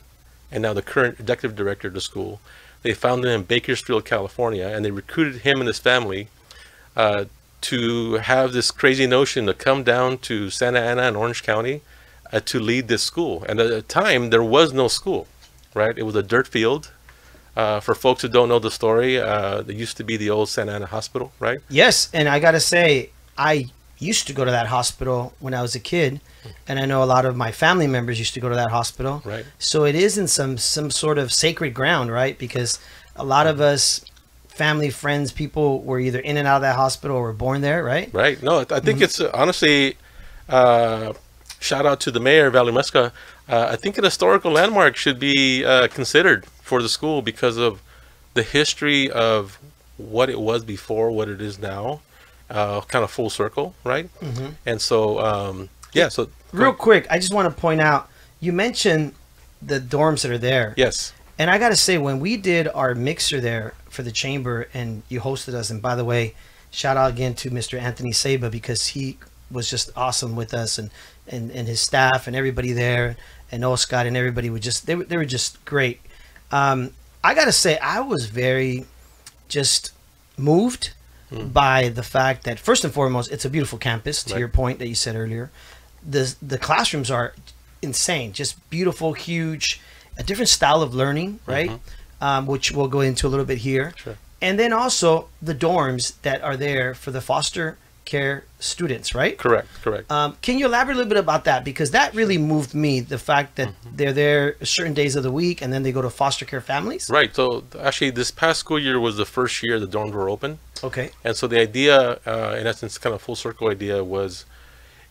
and 0.51 0.61
now 0.61 0.73
the 0.73 0.81
current 0.81 1.19
executive 1.19 1.55
director 1.55 1.87
of 1.87 1.93
the 1.93 2.01
school. 2.01 2.39
They 2.83 2.93
found 2.93 3.23
him 3.23 3.31
in 3.31 3.43
Bakersfield, 3.43 4.05
California, 4.05 4.67
and 4.67 4.83
they 4.83 4.91
recruited 4.91 5.41
him 5.41 5.59
and 5.59 5.67
his 5.67 5.79
family 5.79 6.29
uh, 6.95 7.25
to 7.61 8.13
have 8.15 8.53
this 8.53 8.71
crazy 8.71 9.05
notion 9.05 9.45
to 9.45 9.53
come 9.53 9.83
down 9.83 10.17
to 10.19 10.49
Santa 10.49 10.79
Ana 10.79 11.03
and 11.03 11.15
Orange 11.15 11.43
County 11.43 11.81
uh, 12.33 12.39
to 12.41 12.59
lead 12.59 12.87
this 12.87 13.03
school. 13.03 13.45
And 13.47 13.59
at 13.59 13.69
the 13.69 13.81
time, 13.81 14.31
there 14.31 14.43
was 14.43 14.73
no 14.73 14.87
school, 14.87 15.27
right? 15.73 15.97
It 15.97 16.03
was 16.03 16.15
a 16.15 16.23
dirt 16.23 16.47
field. 16.47 16.91
Uh, 17.55 17.81
for 17.81 17.93
folks 17.93 18.21
who 18.21 18.29
don't 18.29 18.47
know 18.47 18.59
the 18.59 18.71
story, 18.71 19.19
uh, 19.19 19.61
there 19.61 19.75
used 19.75 19.97
to 19.97 20.05
be 20.05 20.15
the 20.15 20.29
old 20.29 20.47
Santa 20.47 20.71
Ana 20.71 20.85
Hospital, 20.85 21.33
right? 21.39 21.59
Yes, 21.69 22.09
and 22.13 22.29
I 22.29 22.39
got 22.39 22.51
to 22.51 22.61
say, 22.61 23.09
I 23.37 23.69
used 23.99 24.25
to 24.27 24.33
go 24.33 24.45
to 24.45 24.51
that 24.51 24.67
hospital 24.67 25.33
when 25.39 25.53
I 25.53 25.61
was 25.61 25.75
a 25.75 25.79
kid, 25.79 26.21
and 26.67 26.79
I 26.79 26.85
know 26.85 27.03
a 27.03 27.05
lot 27.05 27.25
of 27.25 27.35
my 27.35 27.51
family 27.51 27.87
members 27.87 28.19
used 28.19 28.33
to 28.35 28.39
go 28.39 28.49
to 28.49 28.55
that 28.55 28.71
hospital. 28.71 29.21
Right. 29.25 29.45
So 29.59 29.85
it 29.85 29.95
is 29.95 30.17
in 30.17 30.27
some 30.27 30.57
some 30.57 30.91
sort 30.91 31.17
of 31.17 31.31
sacred 31.31 31.73
ground, 31.73 32.11
right? 32.11 32.37
Because 32.37 32.79
a 33.15 33.23
lot 33.23 33.47
of 33.47 33.59
us, 33.61 34.01
family, 34.47 34.89
friends, 34.89 35.31
people 35.31 35.81
were 35.81 35.99
either 35.99 36.19
in 36.19 36.37
and 36.37 36.47
out 36.47 36.57
of 36.57 36.61
that 36.61 36.75
hospital 36.75 37.17
or 37.17 37.23
were 37.23 37.33
born 37.33 37.61
there, 37.61 37.83
right? 37.83 38.09
Right. 38.13 38.41
No, 38.41 38.59
I 38.69 38.79
think 38.79 39.01
it's 39.01 39.19
uh, 39.19 39.29
honestly, 39.33 39.97
uh, 40.49 41.13
shout 41.59 41.85
out 41.85 41.99
to 42.01 42.11
the 42.11 42.19
mayor, 42.19 42.49
Valerie 42.49 42.73
Amezcua. 42.73 43.11
Uh, 43.49 43.67
I 43.71 43.75
think 43.75 43.97
an 43.97 44.03
historical 44.03 44.51
landmark 44.51 44.95
should 44.95 45.19
be 45.19 45.65
uh, 45.65 45.87
considered 45.89 46.45
for 46.61 46.81
the 46.81 46.89
school 46.89 47.21
because 47.21 47.57
of 47.57 47.81
the 48.33 48.43
history 48.43 49.09
of 49.11 49.59
what 49.97 50.29
it 50.29 50.39
was 50.39 50.63
before, 50.63 51.11
what 51.11 51.27
it 51.27 51.41
is 51.41 51.59
now, 51.59 52.01
uh, 52.49 52.81
kind 52.81 53.03
of 53.03 53.11
full 53.11 53.29
circle, 53.29 53.75
right? 53.83 54.09
Mhm. 54.21 54.55
And 54.65 54.81
so, 54.81 55.19
um, 55.19 55.69
yeah. 55.93 56.09
So 56.09 56.29
Real 56.53 56.73
quick, 56.73 57.07
I 57.09 57.17
just 57.19 57.33
want 57.33 57.53
to 57.53 57.61
point 57.61 57.79
out 57.81 58.09
you 58.39 58.51
mentioned 58.51 59.13
the 59.61 59.79
dorms 59.79 60.23
that 60.23 60.31
are 60.31 60.37
there. 60.37 60.73
yes, 60.75 61.13
And 61.39 61.49
I 61.49 61.57
got 61.59 61.69
to 61.69 61.75
say, 61.75 61.97
when 61.97 62.19
we 62.19 62.35
did 62.37 62.67
our 62.67 62.93
mixer 62.95 63.39
there 63.39 63.73
for 63.89 64.01
the 64.03 64.11
chamber 64.11 64.67
and 64.73 65.03
you 65.07 65.21
hosted 65.21 65.53
us, 65.53 65.69
and 65.69 65.81
by 65.81 65.95
the 65.95 66.03
way, 66.03 66.33
shout 66.71 66.97
out 66.97 67.11
again 67.11 67.35
to 67.35 67.51
Mr. 67.51 67.79
Anthony 67.79 68.11
Saba 68.11 68.49
because 68.49 68.87
he 68.87 69.17
was 69.51 69.69
just 69.69 69.91
awesome 69.95 70.35
with 70.35 70.53
us 70.53 70.77
and, 70.77 70.89
and, 71.27 71.51
and 71.51 71.67
his 71.67 71.79
staff 71.81 72.25
and 72.27 72.35
everybody 72.35 72.73
there 72.73 73.15
and 73.51 73.63
Oscar 73.63 73.97
and 73.97 74.15
everybody 74.17 74.49
were 74.49 74.59
just 74.59 74.87
they 74.87 74.95
were, 74.95 75.03
they 75.03 75.17
were 75.17 75.25
just 75.25 75.63
great. 75.65 75.99
Um, 76.51 76.91
I 77.23 77.33
gotta 77.35 77.51
say 77.51 77.77
I 77.77 77.99
was 77.99 78.25
very 78.27 78.85
just 79.49 79.91
moved 80.37 80.91
by 81.31 81.89
the 81.89 82.03
fact 82.03 82.43
that 82.45 82.59
first 82.59 82.83
and 82.83 82.93
foremost 82.93 83.31
it's 83.31 83.45
a 83.45 83.49
beautiful 83.49 83.77
campus 83.77 84.23
to 84.23 84.33
Right. 84.33 84.39
your 84.39 84.47
point 84.49 84.79
that 84.79 84.87
you 84.87 84.95
said 84.95 85.15
earlier. 85.15 85.51
The 86.09 86.35
the 86.41 86.57
classrooms 86.57 87.11
are 87.11 87.33
insane, 87.81 88.31
just 88.33 88.69
beautiful, 88.69 89.13
huge, 89.13 89.81
a 90.17 90.23
different 90.23 90.49
style 90.49 90.81
of 90.81 90.93
learning, 90.93 91.39
right? 91.45 91.71
Um, 92.19 92.45
which 92.45 92.71
we'll 92.71 92.87
go 92.87 93.01
into 93.01 93.25
a 93.27 93.29
little 93.29 93.45
bit 93.45 93.59
here. 93.59 93.93
Sure. 93.95 94.17
And 94.41 94.59
then 94.59 94.73
also 94.73 95.27
the 95.41 95.55
dorms 95.55 96.13
that 96.21 96.41
are 96.43 96.55
there 96.57 96.93
for 96.93 97.11
the 97.11 97.21
foster 97.21 97.77
care 98.05 98.43
students, 98.59 99.13
right? 99.15 99.37
Correct, 99.37 99.67
correct. 99.83 100.11
Um, 100.11 100.35
can 100.41 100.57
you 100.59 100.65
elaborate 100.65 100.95
a 100.95 100.97
little 100.97 101.09
bit 101.09 101.17
about 101.19 101.45
that? 101.45 101.63
Because 101.63 101.91
that 101.91 102.13
really 102.13 102.37
moved 102.37 102.73
me. 102.73 102.99
The 102.99 103.17
fact 103.19 103.55
that 103.55 103.69
Mm-hmm. 103.69 103.95
they're 103.97 104.13
there 104.13 104.55
certain 104.63 104.93
days 104.93 105.15
of 105.15 105.23
the 105.23 105.31
week 105.31 105.61
and 105.61 105.71
then 105.71 105.83
they 105.83 105.91
go 105.91 106.01
to 106.01 106.09
foster 106.09 106.45
care 106.45 106.61
families. 106.61 107.09
right. 107.09 107.33
So 107.35 107.63
actually, 107.79 108.11
this 108.11 108.31
past 108.31 108.59
school 108.59 108.79
year 108.79 108.99
was 108.99 109.17
the 109.17 109.25
first 109.25 109.61
year 109.63 109.79
the 109.79 109.87
dorms 109.87 110.11
were 110.13 110.29
open. 110.29 110.57
Okay. 110.83 111.11
And 111.23 111.35
so 111.37 111.47
the 111.47 111.59
idea, 111.59 112.19
uh, 112.25 112.57
in 112.59 112.65
essence, 112.67 112.97
kind 112.97 113.13
of 113.15 113.21
full 113.21 113.35
circle 113.35 113.69
idea 113.69 114.03
was, 114.03 114.45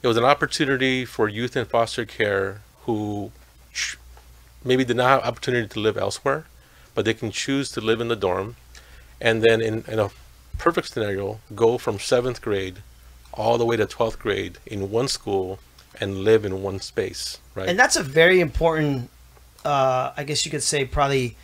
it 0.02 0.06
was 0.06 0.16
an 0.16 0.24
opportunity 0.24 1.04
for 1.04 1.28
youth 1.28 1.56
in 1.56 1.64
foster 1.66 2.04
care 2.04 2.62
who 2.84 3.30
maybe 4.64 4.84
did 4.84 4.96
not 4.96 5.08
have 5.08 5.22
opportunity 5.22 5.68
to 5.68 5.80
live 5.80 5.96
elsewhere, 5.96 6.44
but 6.94 7.04
they 7.04 7.14
can 7.14 7.30
choose 7.30 7.70
to 7.72 7.80
live 7.80 8.00
in 8.00 8.08
the 8.08 8.16
dorm, 8.16 8.56
and 9.20 9.42
then 9.42 9.60
in, 9.60 9.84
in 9.86 9.98
a 9.98 10.10
perfect 10.58 10.88
scenario, 10.88 11.40
go 11.54 11.78
from 11.78 11.98
seventh 11.98 12.40
grade 12.42 12.82
all 13.32 13.58
the 13.58 13.64
way 13.64 13.76
to 13.76 13.86
twelfth 13.86 14.18
grade 14.18 14.58
in 14.66 14.90
one 14.90 15.08
school 15.08 15.58
and 16.00 16.18
live 16.18 16.44
in 16.44 16.62
one 16.62 16.80
space, 16.80 17.38
right? 17.54 17.68
And 17.68 17.78
that's 17.78 17.96
a 17.96 18.02
very 18.02 18.40
important, 18.40 19.10
uh, 19.64 20.12
I 20.16 20.24
guess 20.24 20.44
you 20.44 20.50
could 20.50 20.62
say, 20.62 20.84
probably, 20.84 21.36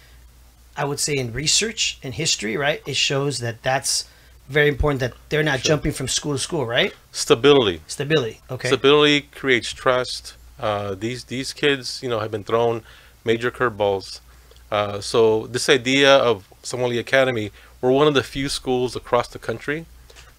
I 0.76 0.84
would 0.84 1.00
say 1.00 1.14
in 1.14 1.32
research 1.32 1.98
and 2.02 2.14
history, 2.14 2.56
right? 2.56 2.82
It 2.86 2.96
shows 2.96 3.38
that 3.40 3.62
that's 3.62 4.08
very 4.48 4.68
important 4.68 5.00
that 5.00 5.14
they're 5.28 5.42
not 5.42 5.60
Sure. 5.60 5.70
jumping 5.76 5.92
from 5.92 6.08
school 6.08 6.32
to 6.34 6.38
school, 6.38 6.66
right? 6.66 6.92
Stability. 7.12 7.80
Stability. 7.86 8.40
Okay. 8.50 8.68
Stability 8.68 9.22
creates 9.34 9.72
trust. 9.72 10.34
Uh, 10.60 10.94
these 10.94 11.24
these 11.24 11.52
kids, 11.52 12.00
you 12.02 12.08
know, 12.08 12.20
have 12.20 12.30
been 12.30 12.44
thrown 12.44 12.82
major 13.24 13.50
curveballs. 13.50 14.20
Uh, 14.70 15.00
so 15.00 15.46
this 15.48 15.68
idea 15.68 16.16
of 16.16 16.48
Samueli 16.62 16.98
Academy, 16.98 17.50
we're 17.80 17.90
one 17.92 18.06
of 18.08 18.14
the 18.14 18.22
few 18.22 18.48
schools 18.48 18.96
across 18.96 19.28
the 19.28 19.38
country 19.38 19.86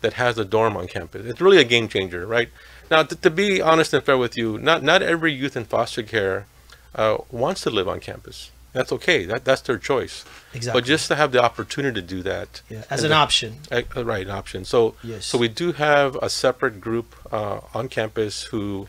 that 0.02 0.14
has 0.14 0.38
a 0.38 0.46
dorm 0.46 0.76
on 0.78 0.88
campus. 0.88 1.26
It's 1.26 1.42
really 1.42 1.58
a 1.60 1.64
game 1.64 1.88
changer, 1.88 2.26
right? 2.26 2.50
Now, 2.90 3.04
to, 3.04 3.16
to 3.16 3.30
be 3.30 3.62
honest 3.62 3.94
and 3.94 4.04
fair 4.04 4.18
with 4.18 4.38
you, 4.38 4.58
not 4.58 4.84
not 4.84 5.02
every 5.02 5.34
youth 5.34 5.56
in 5.58 5.66
foster 5.66 6.04
care 6.04 6.46
uh, 6.96 7.18
wants 7.32 7.62
to 7.62 7.70
live 7.70 7.88
on 7.88 8.00
campus. 8.00 8.52
That's 8.78 8.92
okay. 8.98 9.20
That 9.32 9.42
that's 9.50 9.62
their 9.68 9.80
choice. 9.92 10.16
exactly. 10.54 10.82
But 10.82 10.88
just 10.94 11.06
to 11.10 11.16
have 11.22 11.30
the 11.36 11.42
opportunity 11.50 11.96
to 12.02 12.08
do 12.16 12.20
that, 12.32 12.50
yeah, 12.70 12.84
as 12.96 13.04
an 13.04 13.10
the- 13.10 13.16
option. 13.26 13.52
uh, 13.72 13.82
uh, 13.96 14.06
right, 14.14 14.26
an 14.30 14.36
option. 14.42 14.60
So, 14.74 14.80
Yes. 15.04 15.26
so 15.30 15.36
we 15.46 15.50
do 15.62 15.68
have 15.88 16.10
a 16.28 16.30
separate 16.30 16.78
group 16.88 17.08
uh, 17.38 17.60
on 17.78 17.84
campus 18.00 18.34
who 18.52 18.88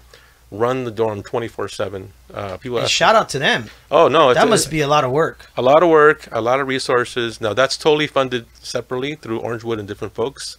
run 0.50 0.84
the 0.88 0.90
dorm 1.00 1.22
24/7. 1.22 2.08
Uh, 2.32 2.56
people 2.62 2.78
ask, 2.78 2.90
shout 2.90 3.14
out 3.20 3.28
to 3.34 3.38
them. 3.38 3.60
"Oh 3.90 4.06
no, 4.16 4.22
it's 4.30 4.38
That 4.40 4.48
must 4.48 4.68
be 4.70 4.80
a 4.88 4.88
lot 4.94 5.04
of 5.04 5.10
work. 5.22 5.38
a 5.56 5.62
lot 5.70 5.80
of 5.84 5.88
work, 6.00 6.20
a 6.32 6.40
lot 6.48 6.58
of 6.60 6.66
resources." 6.76 7.40
Now 7.40 7.52
that's 7.60 7.76
totally 7.86 8.06
funded 8.18 8.44
separately 8.62 9.12
through 9.22 9.40
Orangewood 9.48 9.78
and 9.80 9.86
different 9.88 10.14
folks, 10.14 10.56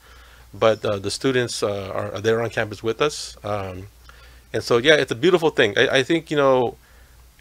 but 0.53 0.77
uh, 0.85 0.97
the 1.05 1.11
students 1.19 1.55
uh, 1.63 1.91
are, 1.99 2.09
are 2.15 2.21
there 2.27 2.39
on 2.43 2.49
campus 2.59 2.79
with 2.89 2.99
us, 3.09 3.17
um, 3.43 3.75
and 4.53 4.61
so 4.63 4.73
yeah, 4.77 4.95
it's 5.01 5.11
a 5.11 5.19
beautiful 5.25 5.49
thing. 5.59 5.69
I, 5.81 5.85
I 5.99 6.01
think 6.09 6.21
you 6.31 6.37
know, 6.43 6.75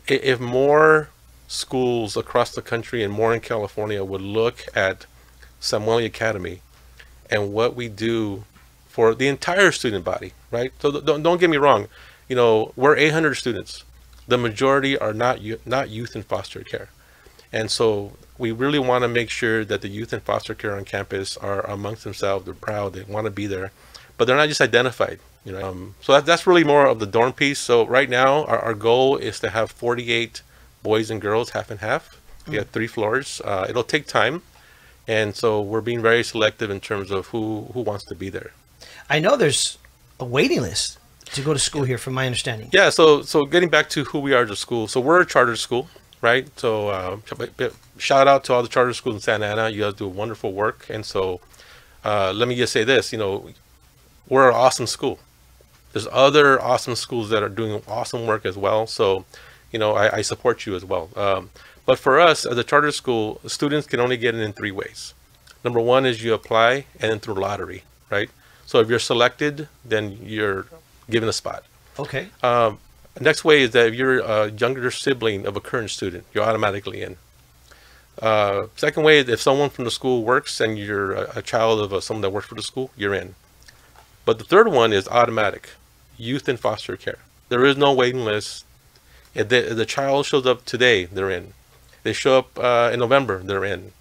if 0.07 0.39
more 0.41 1.11
schools 1.49 2.17
across 2.17 2.55
the 2.55 2.63
country 2.63 3.03
and 3.03 3.13
more 3.13 3.35
in 3.35 3.41
California 3.41 4.05
would 4.05 4.21
look 4.21 4.65
at 4.77 5.07
Samueli 5.61 6.05
Academy 6.05 6.61
and 7.29 7.53
what 7.53 7.75
we 7.75 7.89
do 7.89 8.45
for 8.87 9.15
the 9.15 9.27
entire 9.27 9.73
student 9.73 10.05
body, 10.05 10.33
right? 10.51 10.73
So 10.79 11.01
don't, 11.01 11.23
don't 11.23 11.41
get 11.41 11.51
me 11.51 11.57
wrong, 11.57 11.89
you 12.29 12.37
know, 12.37 12.73
we're 12.77 12.97
800 12.97 13.35
students. 13.35 13.85
The 14.29 14.37
majority 14.37 14.97
are 14.99 15.15
not 15.15 15.41
not 15.65 15.89
youth 15.89 16.15
in 16.15 16.23
foster 16.23 16.63
care. 16.63 16.91
And 17.51 17.71
so 17.71 18.13
we 18.37 18.53
really 18.53 18.79
want 18.79 19.03
to 19.03 19.09
make 19.09 19.31
sure 19.31 19.65
that 19.65 19.81
the 19.81 19.89
youth 19.89 20.13
in 20.13 20.21
foster 20.21 20.55
care 20.55 20.77
on 20.77 20.85
campus 20.85 21.39
are 21.39 21.65
amongst 21.69 22.05
themselves, 22.05 22.45
they're 22.45 22.55
proud, 22.55 22.93
they 22.93 23.05
want 23.05 23.25
to 23.25 23.31
be 23.31 23.47
there, 23.47 23.73
but 24.19 24.27
they're 24.27 24.37
not 24.37 24.49
just 24.49 24.61
identified. 24.61 25.19
You 25.47 25.53
know, 25.53 25.67
um, 25.67 25.95
so 26.03 26.13
that, 26.13 26.27
that's 26.27 26.47
really 26.47 26.65
more 26.65 26.87
of 26.87 26.99
the 26.99 27.07
dorm 27.07 27.33
piece. 27.33 27.59
So 27.59 27.87
right 27.87 28.11
now, 28.11 28.45
our, 28.45 28.59
our 28.59 28.75
goal 28.75 29.17
is 29.17 29.41
to 29.41 29.51
have 29.51 29.71
48 29.71 30.43
boys 30.83 31.11
and 31.11 31.21
girls, 31.21 31.51
half 31.51 31.71
and 31.71 31.81
half. 31.81 32.21
We 32.47 32.57
have 32.57 32.71
three 32.71 32.87
floors. 32.87 33.43
Uh, 33.45 33.67
it'll 33.69 33.85
take 33.85 34.07
time, 34.07 34.43
and 35.07 35.37
so 35.37 35.61
we're 35.61 35.83
being 35.83 36.01
very 36.01 36.25
selective 36.25 36.71
in 36.71 36.81
terms 36.81 37.11
of 37.11 37.27
who 37.27 37.69
who 37.75 37.81
wants 37.81 38.05
to 38.07 38.15
be 38.15 38.31
there. 38.31 38.53
I 39.11 39.19
know 39.19 39.37
there's 39.37 39.77
a 40.19 40.25
waiting 40.25 40.63
list 40.63 40.99
to 41.35 41.43
go 41.43 41.53
to 41.53 41.59
school 41.59 41.85
here, 41.85 41.99
from 41.99 42.15
my 42.15 42.25
understanding. 42.27 42.71
Yeah. 42.73 42.89
So 42.91 43.23
so 43.23 43.45
getting 43.45 43.69
back 43.69 43.91
to 43.91 44.05
who 44.05 44.19
we 44.19 44.33
are 44.33 44.43
as 44.45 44.51
a 44.51 44.57
school. 44.57 44.89
So 44.89 45.01
we're 45.01 45.21
a 45.21 45.27
charter 45.27 45.57
school, 45.57 45.89
right? 46.23 46.49
So 46.59 46.89
uh, 46.89 47.19
shout 47.99 48.27
out 48.27 48.45
to 48.45 48.55
all 48.55 48.63
the 48.63 48.69
charter 48.69 48.95
schools 48.95 49.17
in 49.17 49.21
Santa 49.21 49.47
Ana. 49.47 49.69
You 49.69 49.83
guys 49.83 49.95
do 49.95 50.09
wonderful 50.09 50.53
work, 50.53 50.87
and 50.89 51.05
so 51.05 51.41
uh, 52.05 52.33
let 52.35 52.49
me 52.49 52.57
just 52.57 52.73
say 52.73 52.85
this. 52.85 53.13
You 53.13 53.19
know, 53.19 53.51
we're 54.29 54.49
an 54.49 54.55
awesome 54.55 54.87
school. 54.87 55.19
There's 55.93 56.09
other 56.13 56.61
awesome 56.61 56.95
schools 56.95 57.31
that 57.31 57.43
are 57.43 57.49
doing 57.49 57.83
awesome 57.89 58.27
work 58.27 58.45
as 58.45 58.57
well. 58.57 58.87
So, 58.87 59.25
you 59.73 59.79
know, 59.79 59.95
I, 59.95 60.17
I 60.19 60.23
support 60.23 60.67
you 60.67 60.75
as 60.75 60.85
well. 60.85 61.11
Um, 61.17 61.51
but 61.87 61.99
for 61.99 62.21
us 62.21 62.45
as 62.45 62.59
a 62.59 62.65
charter 62.65 62.93
school, 62.93 63.41
students 63.47 63.87
can 63.87 64.01
only 64.01 64.17
get 64.17 64.35
in 64.35 64.41
in 64.41 64.53
three 64.53 64.71
ways. 64.71 65.15
Number 65.65 65.81
one 65.81 66.07
is 66.07 66.23
you 66.23 66.35
apply 66.35 66.87
and 67.01 67.11
then 67.11 67.21
through 67.21 67.35
lottery, 67.35 67.85
right? 68.11 68.31
So 68.67 68.81
if 68.81 68.89
you're 68.89 68.99
selected, 68.99 69.69
then 69.85 70.19
you're 70.23 70.67
given 71.11 71.29
a 71.29 71.33
spot. 71.33 71.65
Okay. 71.99 72.29
Um, 72.43 72.79
next 73.21 73.45
way 73.45 73.63
is 73.63 73.71
that 73.73 73.89
if 73.89 73.95
you're 73.95 74.21
a 74.21 74.51
younger 74.51 74.91
sibling 74.91 75.47
of 75.47 75.57
a 75.57 75.61
current 75.61 75.91
student, 75.91 76.25
you're 76.33 76.45
automatically 76.45 77.03
in. 77.03 77.17
Uh, 78.21 78.67
second 78.77 79.05
way 79.05 79.19
is 79.19 79.29
if 79.29 79.41
someone 79.41 79.71
from 79.71 79.85
the 79.85 79.91
school 79.91 80.25
works 80.25 80.61
and 80.61 80.79
you're 80.79 81.13
a, 81.13 81.39
a 81.39 81.43
child 81.43 81.81
of 81.81 81.93
uh 81.93 82.01
someone 82.01 82.23
that 82.23 82.31
works 82.31 82.49
for 82.49 82.57
the 82.57 82.63
school, 82.63 82.91
you're 82.97 83.15
in. 83.15 83.35
But 84.25 84.39
the 84.39 84.45
third 84.45 84.69
one 84.69 84.93
is 84.93 85.09
automatic, 85.09 85.71
youth 86.17 86.49
in 86.49 86.57
foster 86.57 86.97
care. 86.97 87.21
There 87.49 87.65
is 87.65 87.77
no 87.77 87.93
waiting 87.93 88.25
list. 88.25 88.65
If 89.39 89.49
the, 89.49 89.75
the 89.75 89.87
child 89.87 90.27
shows 90.27 90.47
up 90.47 90.65
today, 90.65 91.05
they're 91.05 91.31
in. 91.31 91.55
They 92.03 92.13
show 92.13 92.39
up 92.39 92.59
uh, 92.59 92.91
in 92.93 93.01
November, 93.01 93.39
they're 93.39 93.65
in. 93.65 93.93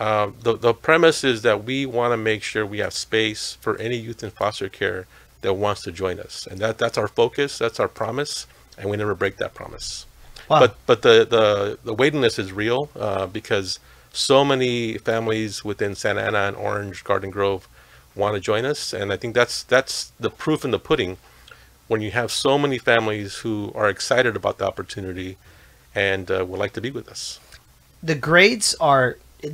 Um, 0.00 0.34
the, 0.42 0.56
the 0.56 0.74
premise 0.74 1.22
is 1.22 1.42
that 1.42 1.64
we 1.64 1.86
want 1.86 2.12
to 2.12 2.16
make 2.16 2.42
sure 2.42 2.66
we 2.66 2.78
have 2.78 2.92
space 2.92 3.56
for 3.60 3.78
any 3.78 3.96
youth 3.96 4.24
in 4.24 4.30
foster 4.30 4.68
care 4.68 5.06
that 5.42 5.54
wants 5.54 5.82
to 5.82 5.92
join 5.92 6.18
us, 6.18 6.48
and 6.50 6.58
that 6.58 6.78
that's 6.78 6.98
our 6.98 7.06
focus, 7.06 7.58
that's 7.58 7.78
our 7.78 7.88
promise, 7.88 8.46
and 8.76 8.90
we 8.90 8.96
never 8.96 9.14
break 9.14 9.36
that 9.36 9.54
promise. 9.54 10.06
Wow. 10.48 10.60
But 10.60 10.76
but 10.86 11.02
the 11.02 11.26
the 11.28 11.78
the 11.84 11.94
waiting 11.94 12.20
list 12.20 12.40
is 12.40 12.52
real 12.52 12.90
uh, 12.98 13.26
because 13.26 13.78
so 14.12 14.44
many 14.44 14.98
families 14.98 15.64
within 15.64 15.94
Santa 15.94 16.22
Ana 16.22 16.48
and 16.48 16.56
Orange, 16.56 17.04
Garden 17.04 17.30
Grove, 17.30 17.68
want 18.16 18.34
to 18.34 18.40
join 18.40 18.64
us, 18.64 18.92
and 18.92 19.12
I 19.12 19.16
think 19.16 19.34
that's 19.34 19.62
that's 19.62 20.12
the 20.18 20.30
proof 20.30 20.64
in 20.64 20.72
the 20.72 20.80
pudding 20.80 21.18
when 21.92 22.00
you 22.06 22.10
have 22.20 22.30
so 22.46 22.52
many 22.64 22.78
families 22.78 23.30
who 23.42 23.54
are 23.80 23.88
excited 23.96 24.34
about 24.40 24.54
the 24.58 24.66
opportunity 24.72 25.30
and 25.94 26.24
uh, 26.30 26.36
would 26.48 26.58
like 26.64 26.72
to 26.78 26.80
be 26.86 26.90
with 26.98 27.06
us. 27.14 27.22
the 28.02 28.14
grades 28.28 28.68
are. 28.80 29.06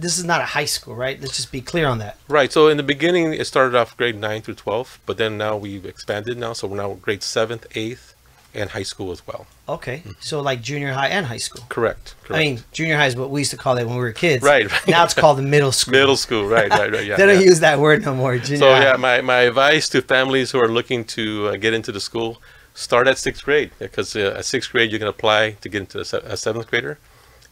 This 0.07 0.19
is 0.21 0.25
not 0.33 0.41
a 0.47 0.49
high 0.57 0.67
school, 0.77 0.95
right? 0.95 1.17
Let's 1.21 1.37
just 1.41 1.51
be 1.51 1.63
clear 1.63 1.87
on 1.93 1.99
that. 2.05 2.15
Right. 2.29 2.53
So 2.53 2.69
in 2.73 2.77
the 2.77 2.89
beginning, 2.95 3.33
it 3.41 3.47
started 3.47 3.75
off 3.81 3.97
grade 3.97 4.19
nine 4.29 4.41
through 4.43 4.59
twelve, 4.65 4.89
but 5.07 5.17
then 5.17 5.33
now 5.39 5.55
we've 5.65 5.87
expanded 5.87 6.37
now, 6.45 6.53
so 6.53 6.69
we're 6.69 6.77
now 6.77 6.93
grade 7.07 7.23
seventh, 7.23 7.65
eighth, 7.75 8.15
and 8.59 8.71
high 8.71 8.83
school 8.83 9.11
as 9.11 9.27
well. 9.27 9.47
Okay. 9.69 10.03
So 10.21 10.41
like 10.41 10.61
junior 10.63 10.93
high 10.93 11.09
and 11.09 11.27
high 11.27 11.39
school. 11.39 11.65
Correct. 11.69 12.15
Correct. 12.25 12.39
I 12.41 12.45
mean, 12.45 12.61
junior 12.73 12.97
high 12.97 13.07
is 13.07 13.17
what 13.17 13.31
we 13.31 13.41
used 13.41 13.51
to 13.53 13.57
call 13.57 13.77
it 13.79 13.85
when 13.87 13.95
we 13.95 14.01
were 14.03 14.13
kids. 14.13 14.43
Right, 14.43 14.71
right. 14.71 14.89
Now 14.89 15.05
it's 15.05 15.15
called 15.15 15.39
the 15.39 15.43
middle 15.43 15.73
school. 15.73 15.93
middle 15.93 16.17
school. 16.17 16.47
Right. 16.47 16.71
Right. 16.71 16.93
Right. 16.93 17.05
Yeah. 17.09 17.17
they 17.17 17.27
don't 17.27 17.41
yeah. 17.41 17.47
use 17.47 17.61
that 17.61 17.79
word 17.79 18.05
no 18.05 18.15
more. 18.15 18.37
Junior 18.39 18.59
So 18.59 18.73
high. 18.73 18.83
yeah, 18.83 18.97
my, 18.97 19.21
my 19.21 19.41
advice 19.41 19.89
to 19.91 20.03
families 20.03 20.51
who 20.51 20.59
are 20.61 20.69
looking 20.69 21.05
to 21.07 21.49
uh, 21.49 21.57
get 21.57 21.73
into 21.75 21.93
the 21.93 22.01
school, 22.01 22.41
start 22.75 23.07
at 23.09 23.19
sixth 23.19 23.45
grade 23.45 23.71
because 23.79 24.15
uh, 24.17 24.35
at 24.39 24.45
sixth 24.45 24.71
grade 24.73 24.91
you 24.93 24.99
can 24.99 25.09
apply 25.09 25.53
to 25.61 25.69
get 25.69 25.81
into 25.81 26.01
a, 26.01 26.05
se- 26.05 26.23
a 26.25 26.37
seventh 26.37 26.69
grader, 26.69 26.99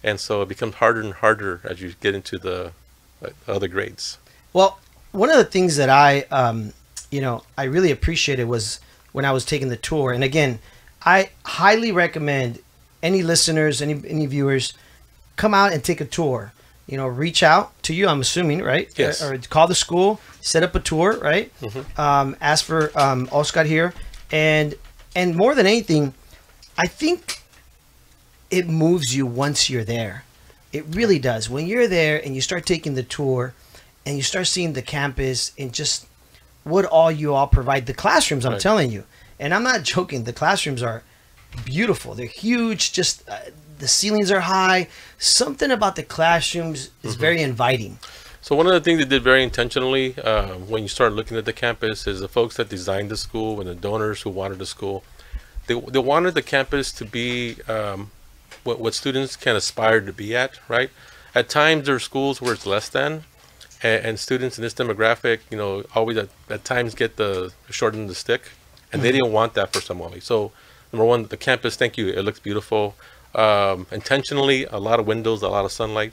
and 0.02 0.18
so 0.20 0.42
it 0.42 0.48
becomes 0.48 0.76
harder 0.76 1.00
and 1.00 1.14
harder 1.14 1.60
as 1.64 1.80
you 1.80 1.94
get 2.00 2.14
into 2.14 2.38
the 2.38 2.72
uh, 3.24 3.28
other 3.48 3.68
grades. 3.68 4.18
Well, 4.52 4.78
one 5.12 5.30
of 5.30 5.36
the 5.36 5.44
things 5.44 5.76
that 5.76 5.88
I, 5.88 6.22
um, 6.30 6.72
you 7.10 7.20
know, 7.20 7.42
I 7.56 7.64
really 7.64 7.90
appreciated 7.90 8.44
was 8.44 8.80
when 9.12 9.24
I 9.24 9.32
was 9.32 9.44
taking 9.46 9.68
the 9.68 9.76
tour. 9.76 10.12
And 10.12 10.22
again, 10.22 10.58
I 11.06 11.30
highly 11.44 11.92
recommend 11.92 12.58
any 13.02 13.22
listeners, 13.22 13.80
any 13.80 14.02
any 14.06 14.26
viewers, 14.26 14.74
come 15.36 15.54
out 15.54 15.72
and 15.72 15.82
take 15.82 16.00
a 16.00 16.04
tour 16.04 16.52
you 16.86 16.96
know, 16.96 17.06
reach 17.06 17.42
out 17.42 17.72
to 17.82 17.94
you. 17.94 18.06
I'm 18.08 18.20
assuming, 18.20 18.62
right? 18.62 18.88
Yes. 18.96 19.22
Or, 19.22 19.34
or 19.34 19.38
call 19.38 19.66
the 19.66 19.74
school, 19.74 20.20
set 20.40 20.62
up 20.62 20.74
a 20.74 20.80
tour, 20.80 21.18
right? 21.18 21.52
Mm-hmm. 21.60 22.00
Um, 22.00 22.36
ask 22.40 22.64
for 22.64 22.96
um, 22.98 23.28
Oscar 23.32 23.64
here, 23.64 23.92
and 24.30 24.74
and 25.14 25.34
more 25.34 25.54
than 25.54 25.66
anything, 25.66 26.14
I 26.78 26.86
think 26.86 27.42
it 28.50 28.68
moves 28.68 29.16
you 29.16 29.26
once 29.26 29.68
you're 29.68 29.84
there. 29.84 30.24
It 30.72 30.84
really 30.94 31.18
does. 31.18 31.50
When 31.50 31.66
you're 31.66 31.88
there 31.88 32.22
and 32.24 32.34
you 32.34 32.40
start 32.40 32.66
taking 32.66 32.94
the 32.94 33.02
tour, 33.02 33.54
and 34.04 34.16
you 34.16 34.22
start 34.22 34.46
seeing 34.46 34.74
the 34.74 34.82
campus 34.82 35.52
and 35.58 35.72
just 35.72 36.06
what 36.62 36.84
all 36.84 37.10
you 37.10 37.34
all 37.34 37.48
provide. 37.48 37.86
The 37.86 37.94
classrooms, 37.94 38.46
I'm 38.46 38.52
Right. 38.52 38.60
telling 38.60 38.92
you, 38.92 39.04
and 39.38 39.54
I'm 39.54 39.62
not 39.62 39.82
joking. 39.82 40.24
The 40.24 40.32
classrooms 40.32 40.82
are 40.82 41.02
beautiful. 41.64 42.14
They're 42.14 42.26
huge. 42.26 42.92
Just 42.92 43.28
uh, 43.28 43.38
the 43.78 43.88
ceilings 43.88 44.30
are 44.30 44.40
high. 44.40 44.88
Something 45.18 45.70
about 45.70 45.96
the 45.96 46.02
classrooms 46.02 46.90
is 47.02 47.14
very 47.14 47.42
inviting. 47.42 47.98
So 48.40 48.54
one 48.54 48.66
of 48.66 48.72
the 48.72 48.80
things 48.80 49.00
they 49.00 49.04
did 49.04 49.22
very 49.22 49.42
intentionally 49.42 50.16
um, 50.20 50.68
when 50.68 50.82
you 50.82 50.88
start 50.88 51.12
looking 51.12 51.36
at 51.36 51.44
the 51.44 51.52
campus 51.52 52.06
is 52.06 52.20
the 52.20 52.28
folks 52.28 52.56
that 52.56 52.68
designed 52.68 53.10
the 53.10 53.16
school 53.16 53.60
and 53.60 53.68
the 53.68 53.74
donors 53.74 54.22
who 54.22 54.30
wanted 54.30 54.58
the 54.58 54.66
school. 54.66 55.02
They, 55.66 55.78
they 55.80 55.98
wanted 55.98 56.34
the 56.34 56.42
campus 56.42 56.92
to 56.92 57.04
be 57.04 57.56
um, 57.66 58.12
what, 58.62 58.78
what 58.78 58.94
students 58.94 59.34
can 59.34 59.56
aspire 59.56 60.00
to 60.00 60.12
be 60.12 60.36
at, 60.36 60.60
right? 60.68 60.90
At 61.34 61.48
times 61.48 61.86
there 61.86 61.96
are 61.96 62.00
schools 62.00 62.40
where 62.40 62.54
it's 62.54 62.66
less 62.66 62.88
than, 62.88 63.24
and, 63.82 64.04
and 64.04 64.18
students 64.18 64.58
in 64.58 64.62
this 64.62 64.74
demographic, 64.74 65.40
you 65.50 65.56
know, 65.56 65.84
always 65.94 66.16
at, 66.16 66.28
at 66.48 66.64
times 66.64 66.94
get 66.94 67.16
the 67.16 67.52
short 67.68 67.94
end 67.94 68.04
of 68.04 68.08
the 68.10 68.14
stick, 68.14 68.50
and 68.96 69.04
they 69.04 69.12
didn't 69.12 69.32
want 69.32 69.54
that 69.54 69.72
for 69.72 69.80
Samueli. 69.80 70.22
So 70.22 70.52
number 70.92 71.04
one, 71.04 71.26
the 71.26 71.36
campus, 71.36 71.76
thank 71.76 71.96
you, 71.98 72.08
it 72.08 72.22
looks 72.22 72.40
beautiful. 72.40 72.94
Um, 73.34 73.86
intentionally, 73.92 74.64
a 74.64 74.78
lot 74.78 74.98
of 75.00 75.06
windows, 75.06 75.42
a 75.42 75.48
lot 75.48 75.64
of 75.64 75.72
sunlight. 75.72 76.12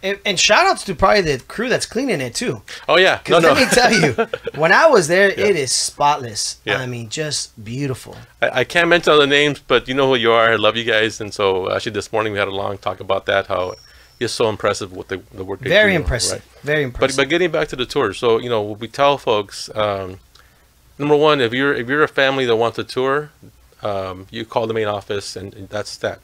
And, 0.00 0.16
and 0.24 0.38
shout 0.38 0.64
outs 0.66 0.84
to 0.84 0.94
probably 0.94 1.22
the 1.22 1.42
crew 1.48 1.68
that's 1.68 1.84
cleaning 1.86 2.20
it 2.20 2.34
too. 2.34 2.62
Oh 2.88 2.98
yeah, 2.98 3.20
no, 3.28 3.38
let 3.38 3.56
me 3.56 3.66
tell 3.72 3.92
you, 3.92 4.12
when 4.60 4.70
I 4.70 4.86
was 4.86 5.08
there, 5.08 5.28
it 5.28 5.56
is 5.56 5.72
spotless. 5.72 6.60
Yeah. 6.64 6.76
I 6.78 6.86
mean, 6.86 7.08
just 7.08 7.40
beautiful. 7.64 8.14
I, 8.40 8.60
I 8.60 8.64
can't 8.64 8.88
mention 8.88 9.12
all 9.12 9.18
the 9.18 9.26
names, 9.26 9.58
but 9.58 9.88
you 9.88 9.94
know 9.94 10.06
who 10.08 10.14
you 10.14 10.30
are. 10.30 10.52
I 10.52 10.56
love 10.56 10.76
you 10.76 10.84
guys, 10.84 11.20
and 11.20 11.34
so 11.34 11.72
actually 11.74 11.92
this 11.92 12.12
morning 12.12 12.32
we 12.32 12.38
had 12.38 12.46
a 12.46 12.54
long 12.54 12.78
talk 12.78 13.00
about 13.00 13.26
that. 13.26 13.48
How 13.48 13.74
it's 14.20 14.32
so 14.32 14.48
impressive 14.48 14.92
with 14.92 15.08
the 15.08 15.20
the 15.32 15.44
work. 15.44 15.60
they 15.60 15.70
Very 15.70 15.92
do, 15.94 15.96
impressive. 16.02 16.42
right? 16.44 16.62
Very 16.62 16.84
But 16.84 16.88
impressive. 16.94 17.16
but 17.16 17.28
getting 17.28 17.50
back 17.50 17.66
to 17.68 17.76
the 17.76 17.86
tour, 17.86 18.12
so 18.14 18.38
you 18.38 18.48
know 18.50 18.62
we 18.62 18.86
tell 18.86 19.18
folks, 19.18 19.68
um, 19.74 20.20
number 20.98 21.16
one, 21.16 21.40
if 21.40 21.52
you're 21.52 21.74
if 21.74 21.88
you're 21.88 22.02
a 22.02 22.08
family 22.08 22.44
that 22.46 22.56
wants 22.56 22.78
a 22.78 22.84
tour, 22.84 23.30
um, 23.82 24.26
you 24.30 24.44
call 24.44 24.66
the 24.66 24.74
main 24.74 24.86
office, 24.88 25.36
and, 25.36 25.54
and 25.54 25.68
that's 25.68 25.96
that. 25.98 26.20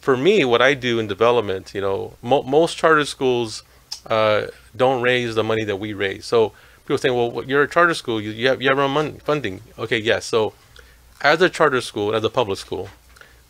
For 0.00 0.16
me, 0.16 0.44
what 0.44 0.60
I 0.60 0.74
do 0.74 0.98
in 0.98 1.06
development, 1.06 1.72
you 1.74 1.80
know, 1.80 2.14
mo- 2.22 2.42
most 2.42 2.76
charter 2.76 3.04
schools 3.06 3.62
uh, 4.06 4.46
don't 4.76 5.00
raise 5.02 5.34
the 5.34 5.42
money 5.44 5.64
that 5.64 5.76
we 5.76 5.92
raise. 5.94 6.26
So 6.26 6.52
people 6.84 6.98
say, 6.98 7.10
well, 7.10 7.42
you're 7.46 7.62
a 7.62 7.68
charter 7.68 7.94
school, 7.94 8.20
you, 8.20 8.30
you 8.30 8.48
have 8.48 8.60
you 8.60 8.68
have 8.68 8.76
your 8.78 8.84
own 8.84 8.90
mon- 8.92 9.18
funding. 9.18 9.62
Okay, 9.78 9.98
yes. 9.98 10.24
So 10.26 10.52
as 11.22 11.40
a 11.40 11.48
charter 11.48 11.80
school, 11.80 12.14
as 12.14 12.22
a 12.24 12.30
public 12.30 12.58
school, 12.58 12.88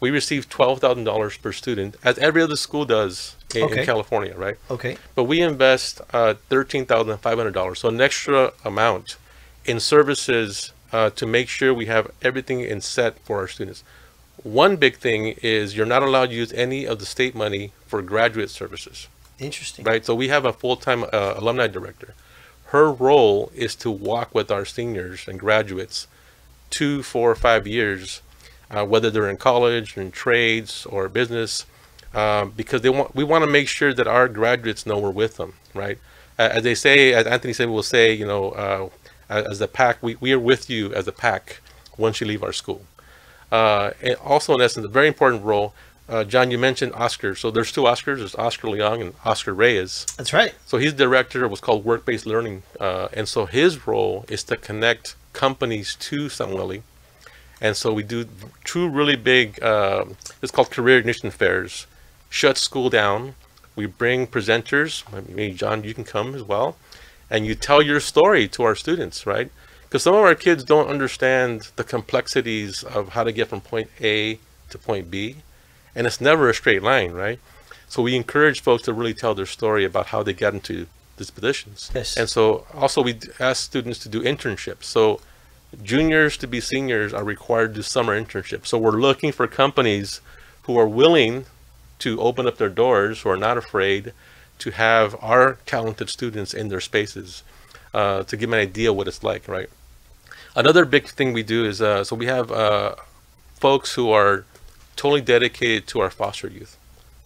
we 0.00 0.10
receive 0.10 0.48
twelve 0.48 0.80
thousand 0.80 1.04
dollars 1.04 1.36
per 1.36 1.52
student, 1.52 1.96
as 2.04 2.18
every 2.18 2.42
other 2.42 2.56
school 2.56 2.84
does 2.84 3.34
in, 3.54 3.62
Okay. 3.64 3.80
in 3.80 3.86
California, 3.86 4.34
right? 4.36 4.56
okay. 4.70 4.96
But 5.14 5.24
we 5.24 5.40
invest 5.40 6.00
uh, 6.12 6.34
thirteen 6.48 6.84
thousand 6.86 7.16
five 7.18 7.36
hundred 7.38 7.54
dollars, 7.54 7.78
so 7.80 7.88
an 7.88 8.00
extra 8.00 8.52
amount 8.64 9.16
in 9.64 9.80
services 9.80 10.72
uh, 10.92 11.10
to 11.10 11.26
make 11.26 11.48
sure 11.48 11.72
we 11.74 11.86
have 11.86 12.10
everything 12.22 12.60
in 12.60 12.80
set 12.80 13.18
for 13.20 13.38
our 13.38 13.48
students. 13.48 13.82
One 14.42 14.76
big 14.76 14.96
thing 14.96 15.36
is 15.42 15.76
you're 15.76 15.86
not 15.86 16.02
allowed 16.02 16.30
to 16.30 16.34
use 16.34 16.52
any 16.52 16.84
of 16.84 16.98
the 16.98 17.06
state 17.06 17.34
money 17.34 17.72
for 17.86 18.02
graduate 18.02 18.50
services, 18.50 19.08
Interesting. 19.38 19.84
right? 19.84 20.04
So 20.04 20.14
we 20.14 20.28
have 20.28 20.44
a 20.44 20.52
full-time 20.52 21.04
uh, 21.04 21.34
alumni 21.36 21.66
director. 21.66 22.14
Her 22.66 22.92
role 22.92 23.50
is 23.54 23.74
to 23.76 23.90
walk 23.90 24.34
with 24.34 24.50
our 24.50 24.64
seniors 24.64 25.26
and 25.28 25.38
graduates 25.38 26.06
two, 26.70 27.02
four, 27.02 27.34
five 27.34 27.66
years, 27.66 28.20
uh, 28.70 28.84
whether 28.84 29.10
they're 29.10 29.30
in 29.30 29.36
college, 29.36 29.96
or 29.96 30.02
in 30.02 30.10
trades, 30.10 30.84
or 30.86 31.08
business, 31.08 31.66
um, 32.12 32.52
because 32.56 32.82
they 32.82 32.90
want. 32.90 33.14
We 33.14 33.24
want 33.24 33.44
to 33.44 33.50
make 33.50 33.68
sure 33.68 33.94
that 33.94 34.06
our 34.06 34.28
graduates 34.28 34.86
know 34.86 34.98
we're 34.98 35.10
with 35.10 35.36
them, 35.36 35.54
right? 35.72 35.98
Uh, 36.38 36.48
as 36.52 36.62
they 36.64 36.74
say, 36.74 37.12
as 37.12 37.26
Anthony 37.26 37.52
said, 37.52 37.68
we'll 37.68 37.82
say, 37.82 38.12
you 38.12 38.26
know, 38.26 38.50
uh, 38.50 38.88
as 39.42 39.58
the 39.58 39.68
pack, 39.68 40.02
we, 40.02 40.16
we 40.16 40.32
are 40.32 40.38
with 40.38 40.68
you 40.70 40.92
as 40.94 41.06
a 41.08 41.12
pack 41.12 41.60
once 41.96 42.20
you 42.20 42.26
leave 42.26 42.42
our 42.42 42.52
school. 42.52 42.84
Uh, 43.50 43.90
and 44.02 44.16
also, 44.16 44.54
in 44.54 44.60
essence, 44.60 44.84
a 44.84 44.88
very 44.88 45.08
important 45.08 45.44
role. 45.44 45.74
Uh, 46.08 46.24
John, 46.24 46.50
you 46.50 46.58
mentioned 46.58 46.92
Oscar. 46.94 47.34
So 47.34 47.50
there's 47.50 47.72
two 47.72 47.82
Oscars. 47.82 48.18
There's 48.18 48.34
Oscar 48.34 48.68
Leong 48.68 49.00
and 49.00 49.14
Oscar 49.24 49.54
Reyes. 49.54 50.06
That's 50.16 50.32
right. 50.32 50.54
So 50.66 50.78
he's 50.78 50.92
director 50.92 51.44
of 51.44 51.50
what's 51.50 51.60
called 51.60 51.84
work-based 51.84 52.26
learning, 52.26 52.62
uh, 52.78 53.08
and 53.12 53.26
so 53.28 53.46
his 53.46 53.86
role 53.86 54.24
is 54.28 54.42
to 54.44 54.56
connect 54.56 55.16
companies 55.32 55.96
to 55.96 56.26
Samueli. 56.26 56.82
And 57.60 57.76
so 57.76 57.92
we 57.92 58.02
do 58.02 58.26
two 58.64 58.88
really 58.88 59.16
big. 59.16 59.62
Uh, 59.62 60.04
it's 60.42 60.52
called 60.52 60.70
career 60.70 60.98
ignition 60.98 61.30
fairs. 61.30 61.86
Shut 62.28 62.58
school 62.58 62.90
down. 62.90 63.34
We 63.76 63.86
bring 63.86 64.26
presenters. 64.26 65.04
Maybe 65.28 65.54
John, 65.54 65.84
you 65.84 65.94
can 65.94 66.04
come 66.04 66.34
as 66.34 66.42
well, 66.42 66.76
and 67.34 67.44
you 67.44 67.56
tell 67.56 67.82
your 67.82 67.98
story 67.98 68.46
to 68.46 68.62
our 68.62 68.76
students, 68.76 69.26
right? 69.26 69.50
Because 69.82 70.04
some 70.04 70.14
of 70.14 70.20
our 70.20 70.36
kids 70.36 70.62
don't 70.62 70.86
understand 70.86 71.68
the 71.74 71.82
complexities 71.82 72.84
of 72.84 73.08
how 73.08 73.24
to 73.24 73.32
get 73.32 73.48
from 73.48 73.60
point 73.60 73.90
A 74.00 74.38
to 74.70 74.78
point 74.78 75.10
B, 75.10 75.38
and 75.96 76.06
it's 76.06 76.20
never 76.20 76.48
a 76.48 76.54
straight 76.54 76.84
line, 76.84 77.10
right? 77.10 77.40
So 77.88 78.02
we 78.02 78.14
encourage 78.14 78.60
folks 78.60 78.84
to 78.84 78.92
really 78.92 79.14
tell 79.14 79.34
their 79.34 79.46
story 79.46 79.84
about 79.84 80.06
how 80.06 80.22
they 80.22 80.32
got 80.32 80.54
into 80.54 80.86
these 81.16 81.32
positions. 81.32 81.90
Yes. 81.92 82.16
And 82.16 82.28
so 82.28 82.66
also 82.72 83.02
we 83.02 83.18
ask 83.40 83.64
students 83.64 83.98
to 84.04 84.08
do 84.08 84.22
internships. 84.22 84.84
So 84.84 85.20
juniors 85.82 86.36
to 86.36 86.46
be 86.46 86.60
seniors 86.60 87.12
are 87.12 87.24
required 87.24 87.70
to 87.70 87.74
do 87.74 87.82
summer 87.82 88.14
internships. 88.20 88.66
So 88.68 88.78
we're 88.78 88.92
looking 88.92 89.32
for 89.32 89.48
companies 89.48 90.20
who 90.62 90.78
are 90.78 90.88
willing 90.88 91.46
to 91.98 92.20
open 92.20 92.46
up 92.46 92.58
their 92.58 92.68
doors, 92.68 93.22
who 93.22 93.28
are 93.30 93.36
not 93.36 93.58
afraid 93.58 94.12
to 94.58 94.70
have 94.70 95.16
our 95.20 95.58
talented 95.66 96.08
students 96.10 96.54
in 96.54 96.68
their 96.68 96.80
spaces 96.80 97.42
uh, 97.92 98.22
to 98.24 98.36
give 98.36 98.50
them 98.50 98.54
an 98.54 98.60
idea 98.60 98.92
what 98.92 99.08
it's 99.08 99.22
like, 99.22 99.46
right? 99.48 99.70
Another 100.56 100.84
big 100.84 101.08
thing 101.08 101.32
we 101.32 101.42
do 101.42 101.64
is 101.64 101.80
uh, 101.82 102.04
so 102.04 102.14
we 102.16 102.26
have 102.26 102.50
uh, 102.52 102.94
folks 103.60 103.94
who 103.94 104.10
are 104.10 104.44
totally 104.96 105.20
dedicated 105.20 105.86
to 105.88 106.00
our 106.00 106.10
foster 106.10 106.48
youth. 106.48 106.76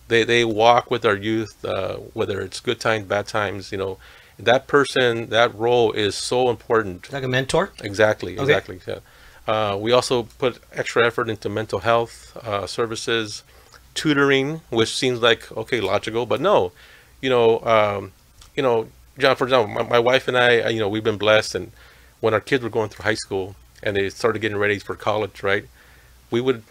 They 0.08 0.24
they 0.24 0.44
walk 0.44 0.90
with 0.90 1.04
our 1.04 1.16
youth, 1.16 1.62
uh, 1.64 1.96
whether 2.14 2.40
it's 2.40 2.60
good 2.60 2.80
times, 2.80 3.04
bad 3.06 3.26
times. 3.26 3.70
You 3.72 3.78
know, 3.78 3.98
that 4.38 4.66
person, 4.66 5.28
that 5.28 5.54
role 5.54 5.92
is 5.92 6.14
so 6.14 6.48
important. 6.48 7.12
Like 7.12 7.24
a 7.24 7.28
mentor. 7.28 7.72
Exactly, 7.82 8.32
Okay. 8.34 8.42
exactly. 8.42 8.80
Yeah. 8.86 9.00
Uh, 9.46 9.76
we 9.76 9.92
also 9.92 10.24
put 10.38 10.58
extra 10.72 11.06
effort 11.06 11.28
into 11.28 11.48
mental 11.48 11.80
health 11.80 12.36
uh, 12.42 12.66
services, 12.66 13.42
tutoring, 13.94 14.60
which 14.70 14.94
seems 14.94 15.20
like 15.20 15.50
okay, 15.56 15.80
logical, 15.80 16.24
but 16.24 16.40
no, 16.40 16.72
you 17.20 17.30
know, 17.30 17.60
um, 17.60 18.12
you 18.56 18.62
know, 18.62 18.88
John. 19.18 19.36
For 19.36 19.44
example, 19.44 19.72
my, 19.72 19.82
my 19.82 19.98
wife 19.98 20.28
and 20.28 20.36
I, 20.36 20.60
uh, 20.60 20.68
you 20.68 20.78
know, 20.78 20.88
we've 20.88 21.04
been 21.04 21.18
blessed, 21.18 21.54
and 21.54 21.72
when 22.20 22.34
our 22.34 22.40
kids 22.40 22.62
were 22.62 22.70
going 22.70 22.88
through 22.88 23.04
high 23.04 23.14
school 23.14 23.56
and 23.82 23.96
they 23.96 24.10
started 24.10 24.40
getting 24.40 24.58
ready 24.58 24.78
for 24.78 24.94
college, 24.94 25.42
right, 25.42 25.66
we 26.30 26.40
would 26.40 26.62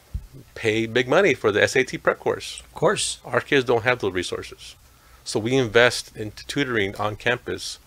pay 0.55 0.85
big 0.85 1.07
money 1.07 1.33
for 1.33 1.51
the 1.51 1.65
SAT 1.67 2.03
prep 2.03 2.19
course. 2.19 2.59
Of 2.61 2.73
course. 2.73 3.19
Our 3.25 3.41
kids 3.41 3.65
don't 3.65 3.83
have 3.83 3.99
those 3.99 4.13
resources, 4.13 4.75
so 5.23 5.39
we 5.39 5.55
invest 5.55 6.15
into 6.15 6.45
tutoring 6.47 6.95
on 6.95 7.15
campus 7.15 7.79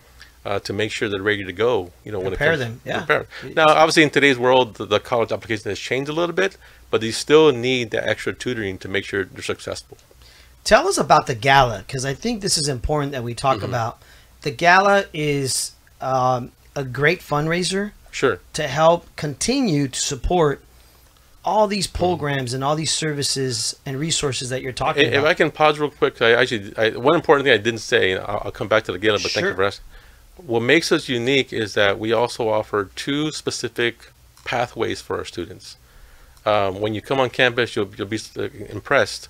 uh, 0.44 0.58
to 0.60 0.72
make 0.72 0.90
sure 0.90 1.08
they're 1.08 1.22
ready 1.22 1.44
to 1.44 1.52
go. 1.52 1.92
You 2.04 2.12
know, 2.12 2.20
when 2.20 2.30
Prepare 2.30 2.54
it 2.54 2.58
comes, 2.58 2.60
them, 2.60 2.80
yeah. 2.84 3.04
Prepare. 3.04 3.26
Now, 3.54 3.68
obviously, 3.68 4.02
in 4.02 4.10
today's 4.10 4.38
world, 4.38 4.74
the, 4.74 4.86
the 4.86 5.00
college 5.00 5.32
application 5.32 5.68
has 5.70 5.78
changed 5.78 6.08
a 6.08 6.14
little 6.14 6.34
bit, 6.34 6.56
but 6.90 7.00
they 7.00 7.10
still 7.10 7.52
need 7.52 7.90
that 7.90 8.08
extra 8.08 8.32
tutoring 8.32 8.78
to 8.78 8.88
make 8.88 9.04
sure 9.04 9.24
they're 9.24 9.42
successful. 9.42 9.98
Tell 10.64 10.86
us 10.88 10.98
about 10.98 11.26
the 11.26 11.34
gala 11.34 11.78
because 11.86 12.04
I 12.04 12.14
think 12.14 12.40
this 12.42 12.56
is 12.58 12.68
important 12.68 13.12
that 13.12 13.24
we 13.24 13.34
talk 13.34 13.56
Mm-hmm. 13.58 13.66
about. 13.66 13.98
The 14.42 14.50
gala 14.50 15.04
is 15.12 15.72
um, 16.00 16.52
a 16.76 16.84
great 16.84 17.20
fundraiser 17.20 17.92
Sure. 18.10 18.40
to 18.54 18.66
help 18.66 19.06
continue 19.16 19.88
to 19.88 20.00
support 20.00 20.62
all 21.44 21.66
these 21.66 21.86
Mm-hmm. 21.86 21.98
programs 21.98 22.52
and 22.54 22.62
all 22.62 22.76
these 22.76 22.92
services 22.92 23.76
and 23.86 23.98
resources 23.98 24.50
that 24.50 24.62
you're 24.62 24.72
talking 24.72 25.06
about. 25.08 25.18
If 25.18 25.24
I 25.24 25.34
can 25.34 25.50
pause 25.50 25.78
real 25.78 25.90
quick, 25.90 26.20
I 26.22 26.32
actually 26.32 26.76
I, 26.76 26.90
one 26.90 27.14
important 27.14 27.44
thing 27.46 27.54
I 27.54 27.62
didn't 27.62 27.80
say, 27.80 28.12
and 28.12 28.20
I'll, 28.24 28.42
I'll 28.46 28.50
come 28.52 28.68
back 28.68 28.84
to 28.84 28.92
the 28.92 28.98
gala, 28.98 29.18
but 29.22 29.30
thank 29.32 29.46
you 29.46 29.54
for 29.54 29.64
asking. 29.64 29.84
What 30.36 30.60
makes 30.60 30.90
us 30.92 31.08
unique 31.08 31.52
is 31.52 31.74
that 31.74 31.98
we 31.98 32.12
also 32.12 32.48
offer 32.48 32.90
two 32.96 33.30
specific 33.32 34.10
pathways 34.44 35.00
for 35.02 35.18
our 35.18 35.24
students. 35.24 35.76
Um, 36.46 36.80
when 36.80 36.94
you 36.94 37.02
come 37.02 37.20
on 37.20 37.28
campus, 37.28 37.76
you'll 37.76 37.90
you'll 37.96 38.06
be 38.06 38.18
uh, 38.38 38.48
impressed. 38.70 39.28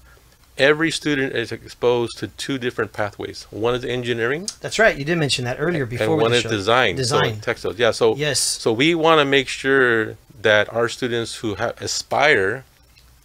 Every 0.60 0.90
student 0.90 1.34
is 1.34 1.52
exposed 1.52 2.18
to 2.18 2.28
two 2.28 2.58
different 2.58 2.92
pathways. 2.92 3.44
One 3.50 3.74
is 3.74 3.82
engineering, 3.82 4.46
That's 4.60 4.78
right. 4.78 4.94
You 4.94 5.06
did 5.06 5.16
mention 5.16 5.46
that 5.46 5.56
earlier 5.58 5.86
before 5.86 6.12
and 6.12 6.20
one 6.20 6.32
the 6.32 6.36
is 6.36 6.42
design. 6.42 6.96
Design. 6.96 7.36
So 7.36 7.40
textiles. 7.40 7.78
Yeah. 7.78 7.92
So 7.92 8.14
yes. 8.14 8.38
so 8.38 8.70
we 8.70 8.94
want 8.94 9.20
to 9.20 9.24
make 9.24 9.48
sure 9.48 10.18
that 10.38 10.70
our 10.70 10.86
students 10.90 11.36
who 11.36 11.54
aspire 11.54 12.66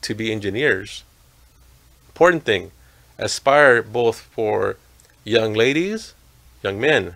to 0.04 0.16
be 0.16 0.32
engineers, 0.32 1.04
important 2.08 2.46
thing, 2.46 2.72
aspire 3.18 3.84
both 3.84 4.22
for 4.22 4.78
young 5.26 5.54
ladies, 5.54 6.14
young 6.64 6.80
men. 6.80 7.16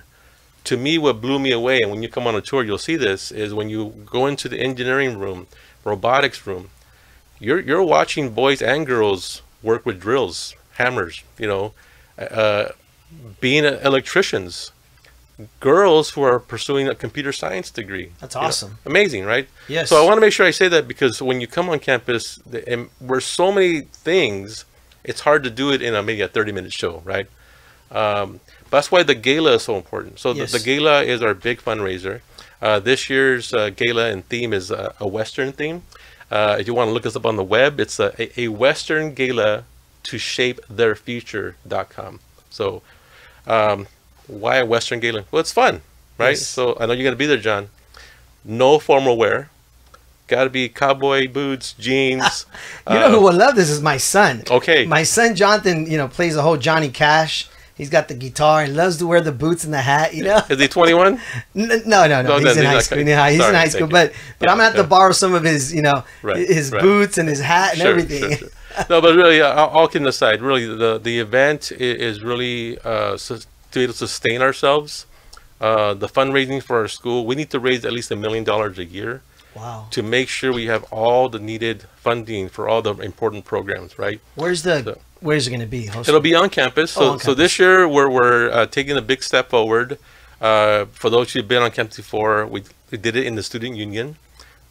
To 0.65 0.75
me, 0.75 0.97
what 0.97 1.21
blew 1.21 1.39
me 1.39 1.53
away, 1.53 1.81
and 1.81 1.91
when 1.91 2.03
you 2.03 2.09
come 2.09 2.27
on 2.27 2.35
a 2.35 2.41
tour, 2.41 2.61
you'll 2.61 2.77
see 2.77 2.97
this, 2.97 3.31
is 3.31 3.53
when 3.53 3.69
you 3.69 4.05
go 4.05 4.27
into 4.27 4.49
the 4.49 4.59
engineering 4.59 5.17
room, 5.17 5.47
robotics 5.85 6.45
room, 6.45 6.71
you're 7.39 7.61
you're 7.61 7.83
watching 7.83 8.31
boys 8.31 8.61
and 8.61 8.85
girls 8.85 9.43
work 9.63 9.85
with 9.85 9.99
drills, 9.99 10.55
hammers, 10.75 11.23
you 11.37 11.47
know, 11.47 11.73
uh, 12.17 12.69
being 13.41 13.63
electricians, 13.65 14.71
girls 15.59 16.11
who 16.11 16.21
are 16.21 16.39
pursuing 16.39 16.87
a 16.87 16.95
computer 16.95 17.31
science 17.31 17.69
degree. 17.71 18.11
That's 18.19 18.35
You 18.35 18.41
know, 18.41 18.47
awesome. 18.47 18.77
amazing, 18.85 19.25
right? 19.25 19.47
Yes. 19.67 19.89
So 19.89 20.01
I 20.01 20.05
want 20.05 20.17
to 20.17 20.21
make 20.21 20.33
sure 20.33 20.45
I 20.45 20.51
say 20.51 20.67
that 20.67 20.87
because 20.87 21.21
when 21.21 21.39
you 21.41 21.47
come 21.47 21.69
on 21.69 21.79
campus, 21.79 22.35
the, 22.45 22.67
and 22.67 22.89
we're 22.99 23.21
so 23.21 23.51
many 23.51 23.81
things, 23.81 24.65
it's 25.03 25.21
hard 25.21 25.43
to 25.43 25.49
do 25.49 25.71
it 25.71 25.81
in 25.81 25.95
a 25.95 26.03
maybe 26.03 26.21
a 26.21 26.27
30 26.27 26.51
minute 26.51 26.73
show, 26.73 27.01
right? 27.05 27.27
Um, 27.91 28.39
that's 28.69 28.91
why 28.91 29.01
the 29.03 29.15
gala 29.15 29.53
is 29.55 29.63
so 29.63 29.75
important. 29.77 30.19
So 30.19 30.33
Yes. 30.33 30.51
the, 30.51 30.57
the 30.59 30.63
gala 30.63 31.03
is 31.03 31.21
our 31.21 31.33
big 31.33 31.61
fundraiser. 31.61 32.21
Uh, 32.61 32.79
this 32.79 33.09
year's 33.09 33.53
uh, 33.53 33.69
gala 33.69 34.09
and 34.09 34.27
theme 34.27 34.51
is 34.53 34.71
uh, 34.71 34.93
a 34.99 35.07
Western 35.07 35.53
theme. 35.53 35.83
Uh, 36.31 36.57
if 36.59 36.67
you 36.67 36.73
want 36.73 36.89
to 36.89 36.93
look 36.93 37.05
us 37.05 37.15
up 37.15 37.25
on 37.25 37.35
the 37.35 37.43
web, 37.43 37.79
it's 37.79 37.99
a, 37.99 38.39
a, 38.39 38.47
Western 38.49 39.13
gala 39.13 39.65
to 40.03 40.17
shape 40.17 40.59
their 40.69 40.95
future.com. 40.95 42.19
So, 42.49 42.81
um, 43.47 43.87
why 44.27 44.57
a 44.57 44.65
Western 44.65 44.99
gala? 44.99 45.25
Well, 45.31 45.39
it's 45.39 45.51
fun, 45.51 45.81
right? 46.17 46.29
Yes. 46.29 46.45
So, 46.45 46.77
I 46.79 46.85
know 46.85 46.93
you're 46.93 47.03
going 47.03 47.13
to 47.13 47.17
be 47.17 47.25
there, 47.25 47.37
John. 47.37 47.69
No 48.45 48.77
formal 48.77 49.17
wear. 49.17 49.49
Got 50.27 50.43
to 50.43 50.49
be 50.51 50.69
cowboy 50.69 51.27
boots, 51.27 51.73
jeans. 51.73 52.45
You 52.89 52.95
know 52.95 53.11
who 53.11 53.21
will 53.21 53.33
love 53.33 53.55
this 53.55 53.69
is 53.69 53.81
my 53.81 53.97
son. 53.97 54.43
Okay. 54.49 54.85
My 54.85 55.03
son 55.03 55.35
Jonathan, 55.35 55.85
you 55.85 55.97
know, 55.97 56.07
plays 56.07 56.33
the 56.33 56.41
whole 56.41 56.57
Johnny 56.57 56.89
Cash. 56.89 57.47
He's 57.79 57.89
got 57.89 58.09
the 58.09 58.13
guitar 58.13 58.65
He 58.65 58.71
loves 58.71 58.97
to 58.97 59.07
wear 59.07 59.21
the 59.21 59.31
boots 59.31 59.63
and 59.63 59.73
the 59.73 59.81
hat. 59.81 60.13
You 60.13 60.25
know. 60.25 60.41
Is 60.49 60.59
he 60.59 60.67
21? 60.67 61.19
No, 61.55 61.65
no, 61.65 62.07
no. 62.07 62.21
No, 62.21 62.37
he's 62.37 62.57
in 62.57 62.57
he's 62.57 62.65
high 62.65 62.73
not- 62.73 62.83
school. 62.83 62.97
He's 62.99 63.07
in 63.07 63.55
high 63.55 63.67
school. 63.69 63.87
But 63.87 64.11
but 64.37 64.45
Yeah, 64.45 64.51
I'm 64.51 64.57
gonna 64.57 64.63
have 64.65 64.75
yeah. 64.75 64.81
to 64.83 64.87
borrow 64.87 65.13
some 65.13 65.33
of 65.33 65.43
his, 65.43 65.73
you 65.73 65.81
know, 65.81 66.03
Right, 66.21 66.47
his 66.47 66.71
right. 66.71 66.81
boots 66.81 67.17
and 67.17 67.27
his 67.29 67.39
hat 67.39 67.71
and 67.73 67.81
Sure, 67.81 67.89
everything. 67.91 68.21
sure, 68.37 68.37
sure. 68.77 68.85
No, 68.89 69.01
but 69.01 69.15
really, 69.15 69.41
uh, 69.41 69.65
all 69.65 69.87
kidding 69.87 70.07
aside, 70.07 70.41
really, 70.41 70.65
the 70.65 70.99
the 71.01 71.19
event 71.19 71.71
is 71.71 72.21
really 72.21 72.77
uh, 72.83 73.17
to 73.17 73.39
be 73.73 73.81
able 73.83 73.93
to 73.93 73.97
sustain 74.07 74.41
ourselves. 74.41 75.05
Uh, 75.61 75.93
the 75.93 76.07
fundraising 76.07 76.61
for 76.61 76.77
our 76.77 76.87
school, 76.87 77.25
we 77.25 77.35
need 77.35 77.49
to 77.49 77.59
raise 77.59 77.83
at 77.85 77.91
least 77.91 78.11
a 78.11 78.15
million 78.15 78.43
dollars 78.45 78.77
a 78.77 78.85
year 78.85 79.21
Wow. 79.55 79.87
to 79.91 80.01
make 80.01 80.29
sure 80.29 80.53
we 80.53 80.67
have 80.67 80.83
all 80.91 81.27
the 81.27 81.39
needed 81.39 81.83
funding 81.97 82.47
for 82.49 82.69
all 82.69 82.81
the 82.81 82.93
important 83.11 83.43
programs, 83.45 83.97
right? 83.99 84.19
Where's 84.35 84.61
the 84.63 84.83
So- 84.83 84.99
Where's 85.21 85.47
it 85.47 85.51
gonna 85.51 85.65
be? 85.67 85.87
Hosted? 85.87 86.09
It'll 86.09 86.21
be 86.21 86.35
on 86.35 86.49
campus. 86.49 86.91
So, 86.91 87.01
Oh, 87.01 87.09
on 87.11 87.19
so 87.19 87.33
this 87.33 87.59
year 87.59 87.87
we're 87.87 88.09
we're 88.09 88.49
uh, 88.51 88.65
taking 88.65 88.97
a 88.97 89.01
big 89.01 89.21
step 89.23 89.49
forward. 89.49 89.97
Uh, 90.41 90.85
for 90.85 91.09
those 91.09 91.33
who've 91.33 91.47
been 91.47 91.61
on 91.61 91.71
campus 91.71 91.97
before, 91.97 92.45
we, 92.45 92.63
we 92.91 92.97
did 92.97 93.15
it 93.17 93.25
in 93.25 93.35
the 93.35 93.43
student 93.43 93.75
union. 93.75 94.15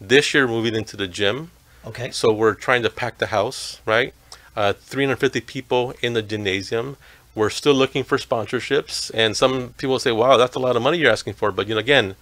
This 0.01 0.33
year, 0.33 0.47
moving 0.47 0.73
into 0.75 0.97
the 0.97 1.07
gym. 1.07 1.51
Okay. 1.85 2.09
So 2.11 2.33
we're 2.33 2.55
trying 2.55 2.81
to 2.83 2.89
pack 2.89 3.19
the 3.19 3.27
house, 3.27 3.79
right? 3.85 4.13
Uh, 4.55 4.73
350 4.73 5.41
people 5.41 5.93
in 6.01 6.13
the 6.13 6.21
gymnasium. 6.23 6.97
We're 7.35 7.51
still 7.51 7.75
looking 7.75 8.03
for 8.03 8.17
sponsorships, 8.17 9.11
and 9.13 9.37
some 9.37 9.75
people 9.77 9.99
say, 9.99 10.11
"Wow, 10.11 10.35
that's 10.37 10.55
a 10.55 10.59
lot 10.59 10.75
of 10.75 10.81
money 10.81 10.97
you're 10.97 11.11
asking 11.11 11.33
for." 11.35 11.51
But 11.51 11.67
you 11.67 11.75
know, 11.75 11.79
again, 11.79 12.15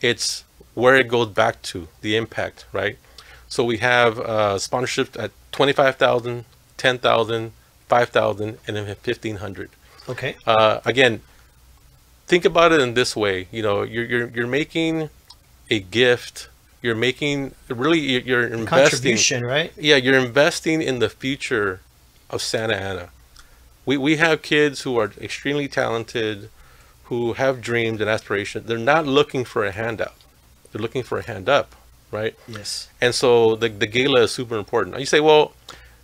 it's 0.00 0.44
where 0.74 0.96
it 0.96 1.06
goes 1.08 1.28
back 1.28 1.62
to 1.62 1.86
the 2.00 2.16
impact, 2.16 2.66
right? 2.72 2.98
So 3.48 3.62
we 3.62 3.78
have 3.78 4.18
uh, 4.18 4.56
sponsorships 4.56 5.22
at 5.22 5.30
25,000, 5.52 6.44
10,000, 6.82 7.52
5,000, 7.88 8.58
and 8.66 8.76
then 8.76 8.86
1,500 8.86 9.70
Okay. 10.08 10.34
uh, 10.46 10.80
again, 10.84 11.20
think 12.26 12.44
about 12.44 12.72
it 12.72 12.80
in 12.80 12.94
this 12.94 13.14
way. 13.14 13.46
You 13.52 13.62
know, 13.62 13.82
you're 13.84 14.04
you're 14.04 14.28
you're 14.34 14.46
making 14.60 15.10
a 15.70 15.78
gift. 15.78 16.48
You're 16.82 16.96
making 17.08 17.54
really 17.68 18.00
you're, 18.00 18.22
you're 18.22 18.46
investing. 18.46 18.66
Contribution, 18.66 19.44
right? 19.44 19.72
Yeah, 19.78 19.96
you're 20.04 20.18
investing 20.18 20.82
in 20.82 20.98
the 20.98 21.08
future 21.08 21.80
of 22.28 22.42
Santa 22.42 22.74
Ana. 22.74 23.06
We 23.86 23.96
we 23.96 24.16
have 24.16 24.42
kids 24.42 24.82
who 24.82 24.98
are 25.00 25.12
extremely 25.20 25.68
talented, 25.68 26.50
who 27.04 27.34
have 27.34 27.60
dreams 27.60 28.00
and 28.00 28.10
aspirations. 28.10 28.66
They're 28.66 28.88
not 28.94 29.06
looking 29.06 29.44
for 29.44 29.64
a 29.64 29.70
handout. 29.70 30.16
They're 30.72 30.82
looking 30.82 31.04
for 31.04 31.18
a 31.18 31.22
hand 31.32 31.48
up, 31.48 31.76
right? 32.10 32.34
Yes. 32.48 32.88
And 33.00 33.14
so 33.14 33.54
the, 33.54 33.68
the 33.68 33.86
gala 33.86 34.22
is 34.22 34.32
super 34.32 34.56
important. 34.58 34.98
You 34.98 35.06
say, 35.06 35.20
well, 35.20 35.52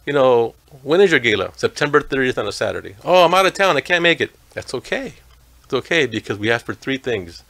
you 0.09 0.15
know, 0.15 0.55
when 0.83 1.03
is 1.03 1.11
your 1.11 1.21
gala? 1.21 1.53
September 1.55 2.01
30th 2.01 2.39
on 2.39 2.49
a 2.49 2.53
Saturday. 2.53 2.97
Oh, 3.05 3.27
I'm 3.27 3.35
out 3.35 3.45
of 3.45 3.53
town. 3.53 3.77
I 3.77 3.83
can't 3.83 4.03
make 4.03 4.23
it. 4.23 4.31
That's 4.55 4.73
okay. 4.73 5.13
It's 5.65 5.75
okay 5.75 6.07
because 6.07 6.39
we 6.39 6.51
ask 6.51 6.65
for 6.65 6.73
three 6.73 6.97
things 6.97 7.43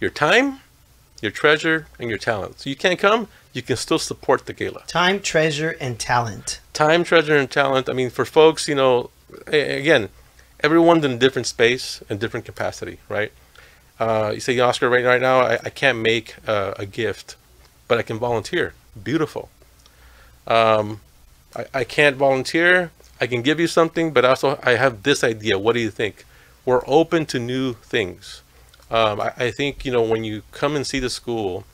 your 0.00 0.10
time, 0.10 0.60
your 1.20 1.30
treasure, 1.30 1.86
and 1.98 2.08
your 2.08 2.16
talent. 2.16 2.60
So 2.60 2.70
you 2.70 2.76
can't 2.76 2.98
come, 2.98 3.28
you 3.52 3.60
can 3.60 3.76
still 3.76 3.98
support 3.98 4.46
the 4.46 4.54
gala. 4.54 4.84
Time, 4.86 5.20
treasure, 5.20 5.76
and 5.82 5.98
talent. 5.98 6.60
Time, 6.72 7.04
treasure, 7.04 7.36
and 7.36 7.50
talent. 7.50 7.90
I 7.90 7.92
mean, 7.92 8.08
for 8.08 8.24
folks, 8.24 8.66
you 8.68 8.74
know, 8.74 9.10
again, 9.46 10.08
everyone's 10.60 11.04
in 11.04 11.10
a 11.10 11.18
different 11.18 11.46
space 11.46 12.02
and 12.08 12.18
different 12.18 12.46
capacity, 12.46 13.00
right? 13.10 13.32
Uh, 14.00 14.30
you 14.32 14.40
say, 14.40 14.58
Oscar, 14.58 14.88
right, 14.88 15.04
right 15.04 15.20
now, 15.20 15.40
I, 15.40 15.58
I 15.62 15.68
can't 15.68 15.98
make 15.98 16.36
uh, 16.48 16.72
a 16.78 16.86
gift, 16.86 17.36
but 17.86 17.98
I 17.98 18.02
can 18.02 18.16
volunteer. 18.18 18.72
Beautiful. 19.04 19.50
Um, 20.46 21.00
I, 21.54 21.66
I 21.74 21.84
can't 21.84 22.16
volunteer. 22.16 22.90
I 23.20 23.26
can 23.26 23.42
give 23.42 23.58
you 23.58 23.66
something, 23.66 24.12
but 24.12 24.24
also 24.24 24.58
I 24.62 24.72
have 24.72 25.02
this 25.02 25.24
idea. 25.24 25.58
What 25.58 25.74
do 25.74 25.80
you 25.80 25.90
think? 25.90 26.24
We're 26.64 26.82
open 26.86 27.26
to 27.26 27.38
new 27.38 27.74
things. 27.74 28.42
Um, 28.90 29.20
I, 29.20 29.32
I 29.36 29.50
think, 29.50 29.84
you 29.84 29.92
know, 29.92 30.02
when 30.02 30.24
you 30.24 30.42
come 30.52 30.76
and 30.76 30.86
see 30.86 30.98
the 30.98 31.10
school, 31.10 31.64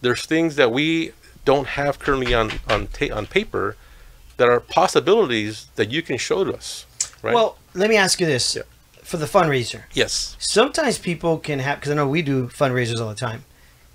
there's 0.00 0.26
things 0.26 0.56
that 0.56 0.72
we 0.72 1.12
don't 1.44 1.68
have 1.68 1.98
currently 1.98 2.34
on, 2.34 2.52
on, 2.68 2.88
on 3.12 3.26
paper 3.26 3.76
that 4.36 4.48
are 4.48 4.60
possibilities 4.60 5.68
that 5.76 5.90
you 5.90 6.02
can 6.02 6.16
show 6.16 6.44
to 6.44 6.54
us, 6.54 6.86
right? 7.22 7.34
Well, 7.34 7.58
let 7.74 7.90
me 7.90 7.96
ask 7.96 8.20
you 8.20 8.26
this: 8.26 8.56
Yeah. 8.56 8.62
for 9.02 9.18
the 9.18 9.26
fundraiser, 9.26 9.82
yes. 9.92 10.36
sometimes 10.38 10.98
people 10.98 11.38
can 11.38 11.58
have 11.58 11.78
because 11.78 11.92
I 11.92 11.94
know 11.94 12.08
we 12.08 12.22
do 12.22 12.48
fundraisers 12.48 13.00
all 13.00 13.08
the 13.08 13.14
time. 13.14 13.44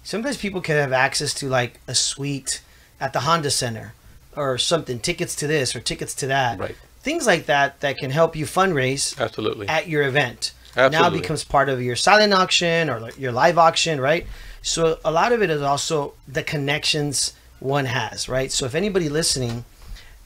Sometimes 0.03 0.37
people 0.37 0.61
can 0.61 0.75
have 0.75 0.91
access 0.91 1.33
to 1.35 1.47
like 1.47 1.79
a 1.87 1.95
suite 1.95 2.61
at 2.99 3.13
the 3.13 3.21
Honda 3.21 3.49
Center 3.49 3.93
or 4.35 4.57
something, 4.57 4.99
tickets 4.99 5.35
to 5.37 5.47
this 5.47 5.75
or 5.75 5.79
tickets 5.79 6.13
to 6.15 6.27
that, 6.27 6.59
Right. 6.59 6.75
things 7.01 7.25
like 7.27 7.45
that 7.45 7.79
that 7.81 7.97
can 7.97 8.11
help 8.11 8.35
you 8.35 8.45
fundraise 8.45 9.19
Absolutely. 9.19 9.67
at 9.67 9.87
your 9.87 10.03
event. 10.03 10.51
Now 10.75 10.85
Absolutely. 10.85 11.19
it 11.19 11.21
becomes 11.21 11.43
part 11.43 11.69
of 11.69 11.81
your 11.81 11.95
silent 11.95 12.33
auction 12.33 12.89
or 12.89 13.09
your 13.17 13.31
live 13.31 13.57
auction, 13.57 14.01
right? 14.01 14.25
So 14.61 14.97
a 15.05 15.11
lot 15.11 15.31
of 15.31 15.43
it 15.43 15.49
is 15.49 15.61
also 15.61 16.13
the 16.27 16.41
connections 16.43 17.33
one 17.59 17.85
has, 17.85 18.27
right? 18.27 18.51
So 18.51 18.65
if 18.65 18.73
anybody 18.75 19.07
listening 19.09 19.65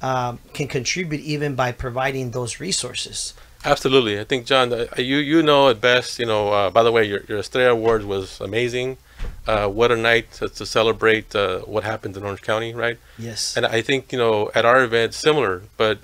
um, 0.02 0.40
can 0.54 0.68
contribute 0.68 1.22
even 1.22 1.56
by 1.56 1.72
providing 1.72 2.32
those 2.32 2.60
resources. 2.60 3.34
Absolutely. 3.66 4.20
I 4.20 4.24
think, 4.24 4.46
John, 4.46 4.72
you 4.98 5.18
you 5.18 5.42
know 5.42 5.68
it 5.70 5.82
best. 5.82 6.20
You 6.20 6.26
know, 6.26 6.50
uh, 6.50 6.70
by 6.70 6.84
the 6.84 6.92
way, 6.92 7.04
your, 7.04 7.22
your 7.28 7.40
Estrella 7.40 7.72
Awards 7.72 8.06
was 8.06 8.40
amazing. 8.40 8.98
Uh, 9.48 9.68
what 9.68 9.92
a 9.92 9.96
night 9.96 10.32
to, 10.34 10.50
to 10.50 10.66
celebrate 10.66 11.36
uh, 11.36 11.60
what 11.60 11.84
happened 11.84 12.18
in 12.18 12.24
Orange 12.24 12.42
County, 12.42 12.74
right? 12.74 12.98
Yes. 13.18 13.56
And 13.56 13.66
I 13.66 13.82
think, 13.82 14.12
you 14.12 14.18
know, 14.18 14.52
at 14.54 14.66
our 14.66 14.84
event, 14.84 15.14
similar, 15.14 15.64
but, 15.78 16.00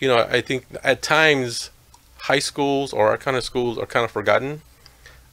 you 0.00 0.08
know, 0.08 0.18
I 0.18 0.40
think 0.40 0.66
at 0.84 1.02
times 1.02 1.70
high 2.18 2.38
schools 2.38 2.92
or 2.92 3.08
our 3.08 3.18
kind 3.18 3.36
of 3.36 3.44
schools 3.44 3.78
are 3.78 3.86
kind 3.86 4.04
of 4.04 4.10
forgotten. 4.10 4.62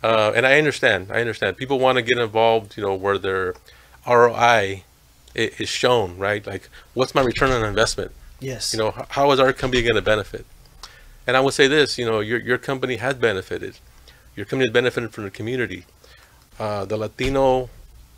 Uh, 0.04 0.32
and 0.36 0.46
I 0.46 0.58
understand. 0.58 1.12
I 1.12 1.20
understand. 1.22 1.58
People 1.58 1.80
want 1.80 1.98
to 1.98 2.02
get 2.02 2.18
involved, 2.18 2.78
you 2.78 2.84
know, 2.84 2.94
where 2.94 3.18
their 3.18 3.56
ROI 4.08 4.84
is 5.36 5.70
shown, 5.70 6.18
right? 6.18 6.46
Like, 6.46 6.70
what's 6.94 7.14
my 7.14 7.22
return 7.22 7.52
on 7.52 7.64
investment? 7.64 8.12
yes. 8.40 8.74
You 8.74 8.80
know, 8.80 9.06
how 9.10 9.32
is 9.32 9.40
our 9.40 9.54
company 9.54 9.82
going 9.82 9.96
to 9.96 10.02
benefit? 10.02 10.46
And 11.28 11.36
I 11.36 11.40
would 11.40 11.54
say 11.54 11.68
this, 11.68 11.98
you 11.98 12.06
know, 12.06 12.20
your, 12.20 12.40
your 12.40 12.58
company 12.58 12.98
has 12.98 13.16
benefited. 13.16 13.80
Your 14.36 14.46
company 14.46 14.68
has 14.68 14.74
benefited 14.74 15.12
from 15.12 15.24
the 15.24 15.32
community. 15.32 15.86
Uh, 16.58 16.86
the 16.86 16.98
Latino 16.98 17.70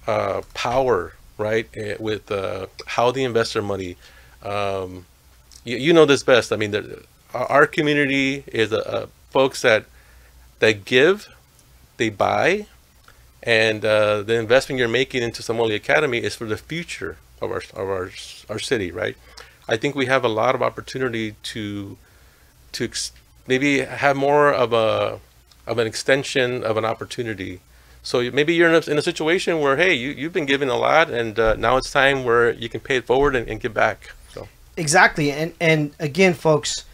uh, 0.05 0.41
power, 0.53 1.13
right, 1.37 1.67
eh, 1.75 1.95
with 1.99 2.31
uh, 2.31 2.67
how 2.85 3.11
the 3.11 3.23
investor 3.23 3.61
money. 3.61 3.97
Um, 4.43 5.05
you, 5.63 5.77
you 5.77 5.93
know 5.93 6.05
this 6.05 6.23
best. 6.23 6.53
I 6.53 6.55
mean, 6.55 6.71
the, 6.71 7.03
our, 7.33 7.67
community 7.67 8.43
is 8.47 8.71
uh, 8.71 9.07
folks 9.31 9.61
that 9.63 9.85
that 10.59 10.85
give, 10.85 11.27
they 11.97 12.09
buy, 12.09 12.67
and 13.43 13.83
uh, 13.83 14.21
the 14.23 14.35
investment 14.35 14.79
you're 14.79 14.87
making 14.87 15.23
into 15.23 15.41
Samueli 15.41 15.75
Academy 15.75 16.19
is 16.19 16.35
for 16.35 16.45
the 16.45 16.57
future 16.57 17.17
of 17.41 17.51
our 17.51 17.63
of 17.73 17.89
our 17.89 18.11
our 18.49 18.59
city, 18.59 18.91
right? 18.91 19.17
I 19.67 19.77
think 19.77 19.95
we 19.95 20.05
have 20.05 20.23
a 20.23 20.29
lot 20.29 20.55
of 20.55 20.61
opportunity 20.61 21.35
to 21.43 21.97
to 22.73 22.83
ex- 22.85 23.11
maybe 23.47 23.79
have 23.79 24.15
more 24.15 24.53
of 24.53 24.73
a 24.73 25.19
of 25.65 25.77
an 25.77 25.87
extension 25.87 26.63
of 26.63 26.77
an 26.77 26.85
opportunity. 26.85 27.59
So 28.07 28.31
maybe 28.31 28.53
you're 28.53 28.69
in 28.69 28.81
a, 28.81 28.89
in 28.89 28.97
a 28.97 29.01
situation 29.01 29.59
where 29.59 29.75
hey, 29.75 29.93
you 29.93 30.11
you've 30.11 30.31
been 30.31 30.45
given 30.45 30.69
a 30.69 30.77
lot, 30.77 31.09
and 31.09 31.37
uh, 31.37 31.55
now 31.57 31.75
it's 31.75 31.91
time 31.91 32.23
where 32.23 32.51
you 32.51 32.69
can 32.69 32.79
pay 32.79 32.95
it 32.95 33.05
forward 33.05 33.35
and, 33.35 33.45
and 33.49 33.59
give 33.59 33.73
back. 33.73 34.13
So 34.33 34.47
Exactly. 34.77 35.29
And 35.29 35.53
and 35.59 35.91
again, 35.99 36.33
folks, 36.33 36.85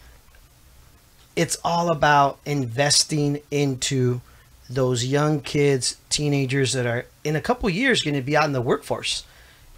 it's 1.36 1.56
all 1.63 1.91
about 1.91 2.39
investing 2.47 3.41
into 3.52 4.21
those 4.67 5.06
young 5.06 5.39
kids, 5.39 5.97
teenagers 6.10 6.73
that 6.73 6.88
are 6.88 7.06
in 7.23 7.36
a 7.36 7.41
couple 7.41 7.69
years 7.69 8.02
going 8.02 8.15
to 8.15 8.21
be 8.21 8.36
out 8.36 8.45
in 8.45 8.54
the 8.54 8.62
workforce. 8.62 9.23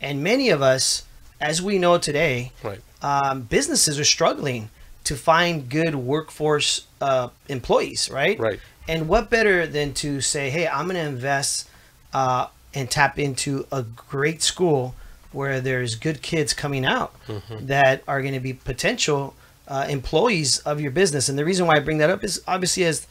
And 0.01 0.23
many 0.23 0.49
of 0.51 0.61
us, 0.61 1.03
as 1.41 1.61
we 1.61 1.77
know 1.77 1.97
today, 1.97 2.53
Right. 2.63 2.79
um, 3.01 3.41
businesses 3.41 3.99
are 3.99 4.05
struggling 4.05 4.69
to 5.03 5.17
find 5.17 5.67
good 5.67 5.95
workforce 5.95 6.87
uh, 7.01 7.27
employees, 7.49 8.09
right? 8.09 8.39
Right. 8.39 8.59
And 8.87 9.07
what 9.07 9.29
better 9.29 9.65
than 9.65 9.93
to 9.95 10.21
say, 10.21 10.49
hey, 10.49 10.67
I'm 10.67 10.85
going 10.85 10.95
to 10.95 11.01
invest 11.01 11.69
uh, 12.13 12.47
and 12.73 12.89
tap 12.89 13.17
into 13.17 13.65
a 13.71 13.83
great 13.83 14.41
school 14.41 14.95
where 15.31 15.59
there's 15.59 15.95
good 15.95 16.21
kids 16.21 16.53
coming 16.53 16.85
out 16.85 17.13
that 17.61 18.03
are 18.07 18.21
going 18.21 18.33
to 18.33 18.39
be 18.39 18.53
potential 18.53 19.35
uh, 19.67 19.85
employees 19.89 20.59
of 20.59 20.79
your 20.79 20.91
business. 20.91 21.27
And 21.29 21.37
the 21.37 21.45
reason 21.45 21.67
why 21.67 21.75
I 21.75 21.79
bring 21.79 21.97
that 21.97 22.09
up 22.09 22.23
is 22.23 22.41
obviously 22.47 22.85
as 22.85 23.07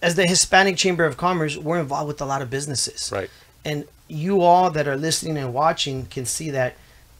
as 0.00 0.14
the 0.14 0.26
Hispanic 0.26 0.76
Chamber 0.76 1.04
of 1.04 1.16
Commerce, 1.16 1.56
we're 1.56 1.80
involved 1.80 2.06
with 2.06 2.20
a 2.20 2.24
lot 2.24 2.40
of 2.40 2.48
businesses. 2.48 3.10
Right. 3.12 3.28
And 3.64 3.84
you 4.06 4.42
all 4.42 4.70
that 4.70 4.86
are 4.86 4.96
listening 4.96 5.36
and 5.36 5.52
watching 5.52 6.06
can 6.06 6.24
see 6.24 6.50
that 6.50 6.76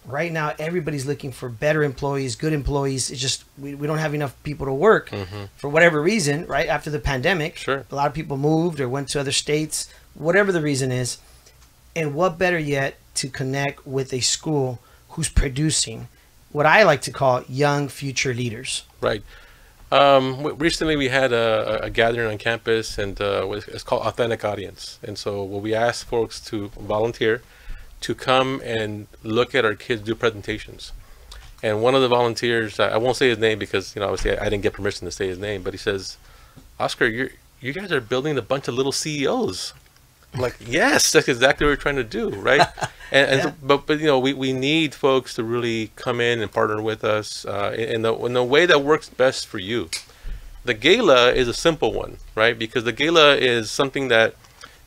right 0.09 0.33
now 0.33 0.55
everybody's 0.59 1.07
looking 1.07 1.31
for 1.33 1.49
better 1.49 1.83
employees, 1.85 2.35
good 2.35 2.53
employees. 2.53 3.11
It's 3.11 3.21
just 3.21 3.45
we, 3.59 3.75
we 3.75 3.87
don't 3.87 3.99
have 3.99 4.15
enough 4.15 4.41
people 4.43 4.67
to 4.67 4.73
work 4.73 5.11
for 5.57 5.69
whatever 5.69 6.01
reason, 6.01 6.47
right? 6.47 6.69
After 6.69 6.91
the 6.91 6.99
pandemic. 6.99 7.57
Sure. 7.57 7.85
A 7.91 7.95
lot 7.95 8.07
of 8.07 8.15
people 8.15 8.37
moved 8.37 8.81
or 8.81 8.89
went 8.89 9.09
to 9.11 9.21
other 9.21 9.33
states, 9.33 9.93
whatever 10.15 10.51
the 10.51 10.63
reason 10.63 10.91
is. 10.91 11.19
And 11.95 12.15
what 12.15 12.39
better 12.39 12.59
yet 12.59 12.97
to 13.15 13.29
connect 13.29 13.87
with 13.87 14.13
a 14.13 14.21
school 14.21 14.79
who's 15.11 15.29
producing 15.29 16.09
what 16.51 16.67
I 16.67 16.85
like 16.85 17.03
to 17.03 17.11
call 17.11 17.43
young 17.49 17.89
future 17.89 18.33
leaders. 18.33 18.85
Right. 19.01 19.23
Um, 19.91 20.45
recently, 20.59 20.97
we 20.97 21.09
had 21.09 21.33
a, 21.33 21.85
a 21.85 21.91
gathering 21.91 22.31
on 22.31 22.39
campus, 22.39 22.99
and 22.99 23.21
uh, 23.21 23.49
it's 23.51 23.83
called 23.83 24.07
Authentic 24.07 24.45
Audience. 24.45 24.99
And 25.03 25.19
so, 25.19 25.43
what 25.43 25.63
we 25.63 25.75
asked 25.75 26.05
folks 26.05 26.41
to 26.43 26.69
volunteer 26.69 27.43
to 28.01 28.15
come 28.15 28.61
and 28.65 29.07
look 29.23 29.55
at 29.55 29.65
our 29.65 29.75
kids 29.75 30.03
do 30.03 30.15
presentations. 30.15 30.93
And 31.63 31.83
one 31.83 31.95
of 31.95 32.03
the 32.03 32.09
volunteers, 32.09 32.79
I 32.79 32.97
won't 32.99 33.17
say 33.17 33.29
his 33.29 33.39
name 33.39 33.59
because 33.59 33.95
you 33.97 34.01
know 34.01 34.07
obviously 34.07 34.39
I, 34.39 34.47
I 34.47 34.49
didn't 34.49 34.63
get 34.63 34.73
permission 34.73 35.05
to 35.07 35.11
say 35.11 35.27
his 35.27 35.39
name, 35.39 35.63
but 35.63 35.75
he 35.75 35.79
says, 35.79 36.17
"Oscar, 36.79 37.07
you're 37.07 37.31
you 37.61 37.73
guys 37.73 37.91
are 37.91 38.01
building 38.01 38.39
a 38.39 38.43
bunch 38.43 38.69
of 38.69 38.75
little 38.75 38.93
CEOs." 38.93 39.75
I'm 40.35 40.41
like, 40.41 40.57
yes, 40.65 41.11
that's 41.11 41.27
exactly 41.29 41.67
what 41.67 41.73
we're 41.73 41.77
trying 41.77 41.97
to 41.97 42.05
do, 42.05 42.31
right? 42.31 42.67
And, 43.11 43.31
and 43.31 43.41
Yeah. 43.41 43.53
but 43.63 43.87
but 43.87 44.01
you 44.01 44.07
know, 44.07 44.19
we, 44.19 44.35
we 44.35 44.53
need 44.53 44.95
folks 44.95 45.33
to 45.37 45.43
really 45.43 45.93
come 45.97 46.21
in 46.21 46.43
and 46.43 46.53
partner 46.53 46.83
with 46.83 47.03
us 47.03 47.47
uh, 47.47 47.75
in 47.75 48.03
the 48.03 48.15
in 48.17 48.35
the 48.35 48.45
way 48.45 48.67
that 48.67 48.83
works 48.83 49.09
best 49.09 49.47
for 49.47 49.59
you. 49.59 49.89
The 50.67 50.75
gala 50.75 51.33
is 51.33 51.49
a 51.49 51.55
simple 51.55 51.95
one, 51.95 52.19
right? 52.35 52.59
Because 52.59 52.85
the 52.85 52.93
gala 52.93 53.35
is 53.37 53.71
something 53.71 54.09
that 54.09 54.35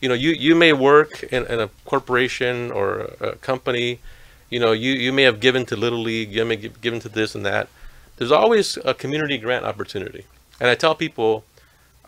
you 0.02 0.10
know 0.10 0.16
you 0.16 0.32
you 0.32 0.56
may 0.56 0.74
work 0.74 1.24
in, 1.24 1.46
in 1.46 1.60
a 1.60 1.70
corporation 1.86 2.72
or 2.72 3.12
a 3.22 3.36
company 3.38 4.00
you 4.50 4.60
know 4.60 4.72
you 4.72 4.92
you 4.92 5.14
may 5.14 5.24
have 5.24 5.40
given 5.40 5.66
to 5.68 5.76
little 5.76 6.02
league 6.02 6.32
you 6.32 6.44
may 6.44 6.56
give 6.56 6.82
given 6.82 7.00
to 7.00 7.10
this 7.10 7.36
and 7.36 7.46
that. 7.46 7.70
There's 8.18 8.32
always 8.32 8.78
a 8.86 8.94
community 8.94 9.38
grant 9.38 9.66
opportunity. 9.66 10.26
And 10.60 10.70
i 10.70 10.76
tell 10.76 10.96
people 10.96 11.44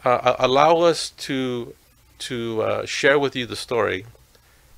uh, 0.04 0.36
allow 0.40 0.82
us 0.82 1.12
to 1.28 1.74
to 2.20 2.62
uh, 2.62 2.86
share 2.86 3.18
with 3.18 3.36
you 3.36 3.46
the 3.46 3.56
story 3.56 4.06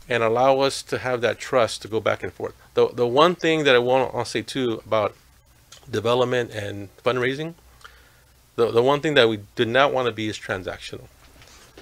and 0.08 0.22
allow 0.22 0.60
us 0.60 0.84
to 0.84 1.00
have 1.00 1.22
that 1.22 1.40
trust 1.40 1.82
to 1.82 1.88
go 1.88 2.00
back 2.00 2.22
and 2.24 2.32
forth. 2.32 2.56
The 2.74 2.88
the 2.90 3.08
one 3.08 3.36
thing 3.36 3.64
that 3.64 3.76
i 3.76 3.80
want 3.80 4.14
to 4.14 4.26
say 4.26 4.42
too 4.42 4.82
about 4.86 5.16
development 5.90 6.52
and 6.52 6.90
fundraising 7.04 7.54
the, 8.56 8.72
the 8.72 8.82
one 8.82 9.02
thing 9.02 9.14
that 9.16 9.30
we 9.30 9.40
do 9.56 9.66
not 9.66 9.94
want 9.94 10.08
to 10.08 10.12
be 10.12 10.28
is 10.28 10.38
transactional 10.38 11.08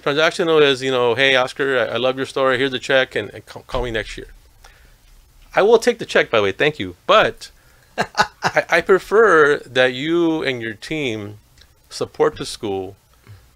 transactional 0.04 0.60
is 0.60 0.82
you 0.82 0.90
know 0.90 1.14
hey 1.14 1.34
oscar 1.34 1.78
i, 1.78 1.94
I 1.94 1.96
love 1.96 2.16
your 2.16 2.26
story. 2.26 2.58
Here's 2.58 2.72
a 2.72 2.78
check 2.78 3.14
and, 3.14 3.30
and 3.30 3.46
call, 3.46 3.82
me 3.82 3.90
next 3.90 4.16
year. 4.18 4.28
I 5.54 5.62
will 5.62 5.78
take 5.78 5.98
the 5.98 6.04
check 6.04 6.30
by 6.30 6.38
the 6.38 6.42
way. 6.44 6.52
Thank 6.52 6.78
you. 6.78 6.96
But 7.06 7.50
I, 7.98 8.64
I 8.68 8.80
prefer 8.80 9.58
that 9.60 9.94
you 9.94 10.42
and 10.42 10.60
your 10.60 10.74
team 10.74 11.38
support 11.88 12.36
the 12.36 12.44
school 12.46 12.96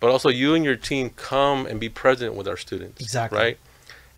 but 0.00 0.10
also 0.10 0.28
you 0.28 0.54
and 0.54 0.64
your 0.64 0.76
team 0.76 1.10
come 1.10 1.66
and 1.66 1.80
be 1.80 1.88
present 1.88 2.34
with 2.34 2.46
our 2.46 2.56
students 2.56 3.00
Exactly. 3.02 3.38
right? 3.38 3.58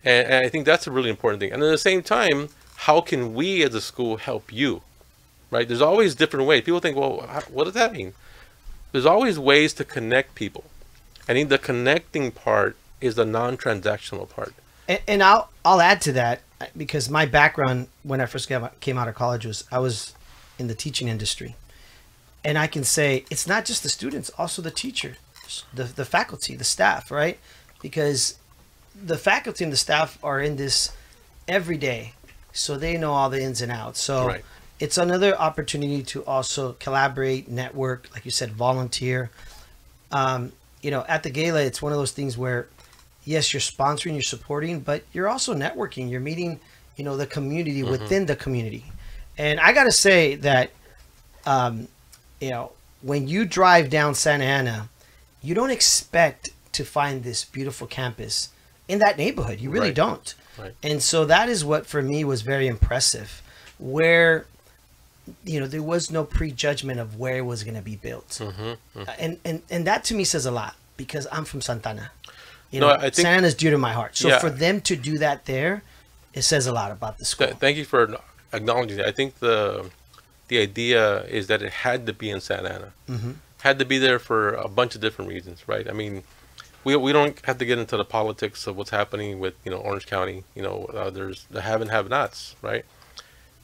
And, 0.05 0.27
and 0.27 0.45
i 0.45 0.49
think 0.49 0.65
that's 0.65 0.85
a 0.87 0.91
really 0.91 1.09
important 1.09 1.39
thing. 1.41 1.51
And 1.51 1.61
at 1.63 1.69
the 1.69 1.77
same 1.77 2.01
time 2.03 2.49
how 2.87 3.01
can 3.01 3.33
we 3.33 3.63
as 3.63 3.73
a 3.75 3.81
school 3.81 4.17
help 4.17 4.53
you 4.53 4.81
right? 5.49 5.67
There's 5.67 5.81
always 5.81 6.15
different 6.15 6.45
ways. 6.47 6.63
People 6.63 6.79
think 6.79 6.95
well 6.95 7.25
how- 7.27 7.41
what 7.55 7.65
does 7.65 7.73
that 7.73 7.91
mean? 7.91 8.13
There's 8.93 9.05
always 9.05 9.37
ways 9.39 9.73
to 9.73 9.83
connect 9.83 10.35
people 10.35 10.63
I 11.27 11.33
think 11.33 11.49
the 11.49 11.57
connecting 11.57 12.31
part 12.31 12.75
is 12.99 13.15
the 13.15 13.25
non-transactional 13.25 14.29
part. 14.29 14.53
And, 14.87 14.99
and 15.07 15.23
I'll 15.23 15.49
I'll 15.63 15.81
add 15.81 16.01
to 16.01 16.11
that 16.13 16.41
because 16.75 17.09
my 17.09 17.25
background 17.25 17.87
when 18.03 18.21
I 18.21 18.25
first 18.25 18.47
came 18.47 18.63
out, 18.63 18.79
came 18.79 18.97
out 18.97 19.07
of 19.07 19.15
college 19.15 19.45
was 19.45 19.63
I 19.71 19.79
was 19.79 20.13
in 20.59 20.67
the 20.67 20.75
teaching 20.75 21.07
industry, 21.07 21.55
and 22.43 22.57
I 22.57 22.67
can 22.67 22.83
say 22.83 23.25
it's 23.29 23.47
not 23.47 23.65
just 23.65 23.83
the 23.83 23.89
students, 23.89 24.29
also 24.37 24.61
the 24.61 24.71
teachers, 24.71 25.17
the 25.73 25.83
the 25.85 26.05
faculty, 26.05 26.55
the 26.55 26.63
staff, 26.63 27.11
right? 27.11 27.39
Because 27.81 28.35
the 28.93 29.17
faculty 29.17 29.63
and 29.63 29.71
the 29.73 29.77
staff 29.77 30.19
are 30.23 30.39
in 30.41 30.57
this 30.57 30.91
every 31.47 31.77
day, 31.77 32.13
so 32.51 32.77
they 32.77 32.97
know 32.97 33.13
all 33.13 33.29
the 33.29 33.41
ins 33.41 33.61
and 33.61 33.71
outs. 33.71 33.99
So 34.01 34.27
Right. 34.27 34.43
it's 34.79 34.97
another 34.97 35.35
opportunity 35.35 36.03
to 36.03 36.23
also 36.25 36.73
collaborate, 36.73 37.49
network, 37.49 38.09
like 38.13 38.25
you 38.25 38.31
said, 38.31 38.51
volunteer. 38.51 39.29
Um, 40.11 40.51
you 40.81 40.91
know, 40.91 41.05
at 41.07 41.23
the 41.23 41.29
gala, 41.29 41.61
it's 41.61 41.81
one 41.81 41.91
of 41.91 41.97
those 41.97 42.11
things 42.11 42.37
where 42.37 42.67
yes, 43.23 43.53
you're 43.53 43.61
sponsoring, 43.61 44.13
you're 44.13 44.21
supporting, 44.21 44.79
but 44.79 45.03
you're 45.13 45.29
also 45.29 45.53
networking. 45.53 46.09
You're 46.09 46.19
meeting, 46.21 46.59
you 46.95 47.03
know, 47.03 47.17
the 47.17 47.27
community 47.27 47.83
within 47.83 48.25
the 48.25 48.35
community. 48.35 48.85
And 49.37 49.59
I 49.59 49.73
got 49.73 49.83
to 49.85 49.91
say 49.91 50.35
that, 50.35 50.71
um, 51.45 51.87
you 52.39 52.49
know, 52.49 52.71
when 53.01 53.27
you 53.27 53.45
drive 53.45 53.89
down 53.89 54.15
Santa 54.15 54.43
Ana, 54.45 54.89
you 55.41 55.53
don't 55.55 55.71
expect 55.71 56.49
to 56.73 56.83
find 56.83 57.23
this 57.23 57.43
beautiful 57.45 57.87
campus 57.87 58.49
in 58.87 58.99
that 58.99 59.17
neighborhood. 59.17 59.59
You 59.59 59.69
really 59.69 59.87
Right. 59.87 59.95
don't. 59.95 60.33
Right. 60.57 60.75
And 60.83 61.01
so 61.01 61.25
that 61.25 61.49
is 61.49 61.63
what 61.63 61.85
for 61.85 62.01
me 62.01 62.23
was 62.23 62.41
very 62.41 62.67
impressive, 62.67 63.41
where 63.79 64.45
you 65.43 65.59
know 65.59 65.67
there 65.67 65.83
was 65.83 66.11
no 66.11 66.23
prejudgment 66.23 66.99
of 66.99 67.17
where 67.17 67.37
it 67.37 67.45
was 67.45 67.63
going 67.63 67.75
to 67.75 67.81
be 67.81 67.95
built, 67.95 68.29
Mhm, 68.29 68.77
Uh, 68.95 69.05
and 69.19 69.39
and 69.45 69.61
and 69.69 69.85
that 69.87 70.03
to 70.05 70.13
me 70.15 70.23
says 70.23 70.45
a 70.45 70.51
lot 70.51 70.75
because 70.97 71.27
I'm 71.31 71.45
from 71.45 71.61
Santana. 71.61 72.11
You 72.71 72.79
No, 72.79 72.87
know, 72.87 72.93
I 72.93 73.09
think- 73.09 73.57
dear 73.57 73.71
to 73.71 73.77
my 73.77 73.93
heart. 73.93 74.15
So 74.17 74.27
Yeah. 74.29 74.39
for 74.39 74.49
them 74.49 74.79
to 74.81 74.95
do 74.95 75.17
that 75.17 75.45
there, 75.45 75.83
it 76.33 76.43
says 76.43 76.67
a 76.67 76.71
lot 76.71 76.89
about 76.91 77.17
the 77.17 77.25
school. 77.25 77.47
Th- 77.47 77.59
thank 77.59 77.75
you 77.77 77.85
for 77.85 78.17
acknowledging 78.53 78.97
that. 78.97 79.07
I 79.07 79.11
think 79.11 79.39
the 79.39 79.89
the 80.47 80.59
idea 80.59 81.21
is 81.23 81.47
that 81.47 81.61
it 81.61 81.71
had 81.87 82.05
to 82.05 82.13
be 82.13 82.29
in 82.29 82.41
Santa 82.41 82.69
Ana. 82.75 82.91
Mhm. 83.09 83.35
Had 83.61 83.79
to 83.79 83.85
be 83.85 83.97
there 83.97 84.19
for 84.19 84.53
a 84.53 84.67
bunch 84.67 84.95
of 84.95 85.01
different 85.01 85.29
reasons, 85.29 85.59
right? 85.67 85.87
I 85.89 85.93
mean, 85.93 86.23
we, 86.83 86.95
we 86.95 87.13
don't 87.13 87.39
have 87.45 87.57
to 87.59 87.65
get 87.65 87.77
into 87.77 87.95
the 87.95 88.03
politics 88.03 88.67
of 88.67 88.75
what's 88.75 88.89
happening 88.89 89.39
with 89.39 89.53
you 89.63 89.71
know 89.71 89.77
Orange 89.77 90.07
County. 90.07 90.43
You 90.55 90.63
know, 90.63 90.85
uh, 90.93 91.09
there's 91.09 91.45
the 91.51 91.61
have 91.61 91.79
and 91.81 91.89
have-nots, 91.91 92.55
right? 92.61 92.83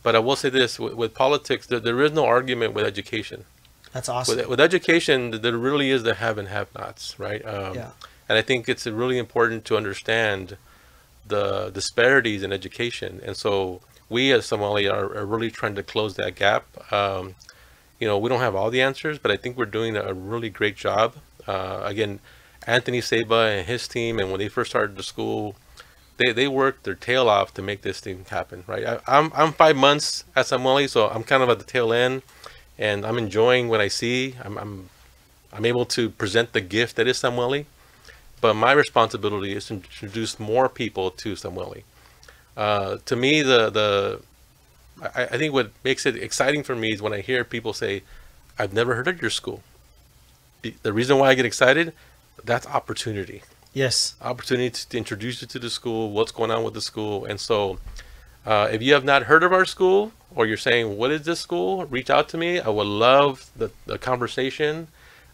But 0.07 0.15
I 0.15 0.19
will 0.19 0.37
say 0.37 0.47
this: 0.47 0.79
with, 0.79 0.93
with 0.93 1.13
politics, 1.13 1.67
there, 1.67 1.81
there 1.81 2.01
is 2.01 2.13
no 2.13 2.25
argument 2.25 2.73
with 2.73 2.85
education. 2.85 3.43
That's 3.91 4.07
awesome. 4.07 4.37
With, 4.37 4.47
with 4.47 4.61
education, 4.61 5.41
there 5.41 5.57
really 5.57 5.89
is 5.91 6.03
the 6.03 6.13
have 6.13 6.37
and 6.37 6.47
have-nots, 6.47 7.19
right? 7.19 7.43
Um, 7.45 7.75
Yeah. 7.75 7.91
And 8.29 8.37
I 8.37 8.41
think 8.41 8.69
it's 8.69 8.85
really 8.87 9.17
important 9.17 9.65
to 9.65 9.75
understand 9.75 10.55
the 11.27 11.71
disparities 11.79 12.41
in 12.41 12.53
education. 12.53 13.19
And 13.25 13.35
so 13.35 13.81
we 14.07 14.31
as 14.31 14.45
Samueli 14.49 14.89
are, 14.89 15.07
are 15.17 15.25
really 15.25 15.51
trying 15.51 15.75
to 15.75 15.83
close 15.83 16.15
that 16.15 16.35
gap. 16.35 16.63
Um, 16.93 17.35
you 17.99 18.07
know, 18.07 18.17
we 18.17 18.29
don't 18.29 18.39
have 18.47 18.55
all 18.55 18.69
the 18.69 18.81
answers, 18.81 19.19
but 19.19 19.29
I 19.29 19.35
think 19.35 19.57
we're 19.57 19.65
doing 19.79 19.97
a 19.97 20.13
really 20.13 20.49
great 20.49 20.77
job. 20.77 21.15
Uh, 21.45 21.81
again, 21.83 22.21
Anthony 22.65 23.01
Saba 23.01 23.41
and 23.55 23.67
his 23.67 23.89
team, 23.89 24.19
and 24.19 24.31
when 24.31 24.39
they 24.39 24.47
first 24.47 24.69
started 24.71 24.95
the 24.95 25.03
school, 25.03 25.57
they, 26.17 26.33
they 26.33 26.47
worked 26.47 26.83
their 26.83 26.95
tail 26.95 27.29
off 27.29 27.53
to 27.53 27.61
make 27.61 27.81
this 27.81 27.99
thing 27.99 28.25
happen, 28.29 28.63
right? 28.67 28.85
I, 28.85 28.99
I'm, 29.07 29.31
I'm 29.35 29.53
five 29.53 29.75
months 29.75 30.23
at 30.35 30.47
Samueli, 30.47 30.89
so 30.89 31.07
I'm 31.07 31.23
kind 31.23 31.43
of 31.43 31.49
at 31.49 31.59
the 31.59 31.65
tail 31.65 31.93
end, 31.93 32.23
and 32.77 33.05
I'm 33.05 33.17
enjoying 33.17 33.69
what 33.69 33.79
I 33.79 33.87
see. 33.87 34.35
I'm, 34.43 34.57
I'm, 34.57 34.89
I'm 35.53 35.65
able 35.65 35.85
to 35.87 36.09
present 36.09 36.53
the 36.53 36.61
gift 36.61 36.95
that 36.95 37.07
is 37.07 37.17
Samueli, 37.17 37.65
but 38.41 38.55
my 38.55 38.71
responsibility 38.71 39.53
is 39.53 39.67
to 39.67 39.75
introduce 39.75 40.39
more 40.39 40.67
people 40.69 41.11
to 41.11 41.33
Samueli. 41.33 41.83
Uh, 42.55 42.97
to 43.05 43.15
me, 43.15 43.43
the 43.43 43.69
the 43.69 44.21
I, 45.15 45.23
I 45.25 45.37
think 45.37 45.53
what 45.53 45.71
makes 45.83 46.07
it 46.07 46.15
exciting 46.15 46.63
for 46.63 46.75
me 46.75 46.91
is 46.93 47.01
when 47.03 47.13
I 47.13 47.21
hear 47.21 47.43
people 47.43 47.71
say, 47.73 48.01
"I've 48.57 48.73
never 48.73 48.95
heard 48.95 49.07
of 49.07 49.21
your 49.21 49.29
school." 49.29 49.61
The 50.81 50.91
reason 50.91 51.19
why 51.19 51.29
I 51.29 51.35
get 51.35 51.45
excited, 51.45 51.93
that's 52.43 52.65
opportunity 52.67 53.43
yes. 53.77 54.15
opportunity 54.21 54.69
to, 54.69 54.89
to 54.89 54.97
introduce 54.97 55.41
you 55.41 55.47
to 55.47 55.59
the 55.59 55.69
school, 55.69 56.11
what's 56.15 56.31
going 56.39 56.51
on 56.55 56.61
with 56.65 56.73
the 56.73 56.81
school. 56.91 57.25
And 57.29 57.39
so, 57.39 57.79
uh, 58.45 58.67
if 58.71 58.81
you 58.81 58.91
have 58.97 59.05
not 59.11 59.23
heard 59.23 59.43
of 59.43 59.51
our 59.53 59.65
school, 59.65 60.11
or 60.35 60.45
you're 60.45 60.57
saying, 60.69 60.97
What 60.97 61.11
is 61.11 61.21
this 61.23 61.39
school? 61.39 61.85
reach 61.85 62.09
out 62.09 62.27
to 62.29 62.37
me. 62.37 62.59
I 62.59 62.69
would 62.69 62.87
love 62.87 63.49
the, 63.55 63.71
the 63.85 63.97
conversation. 63.97 64.87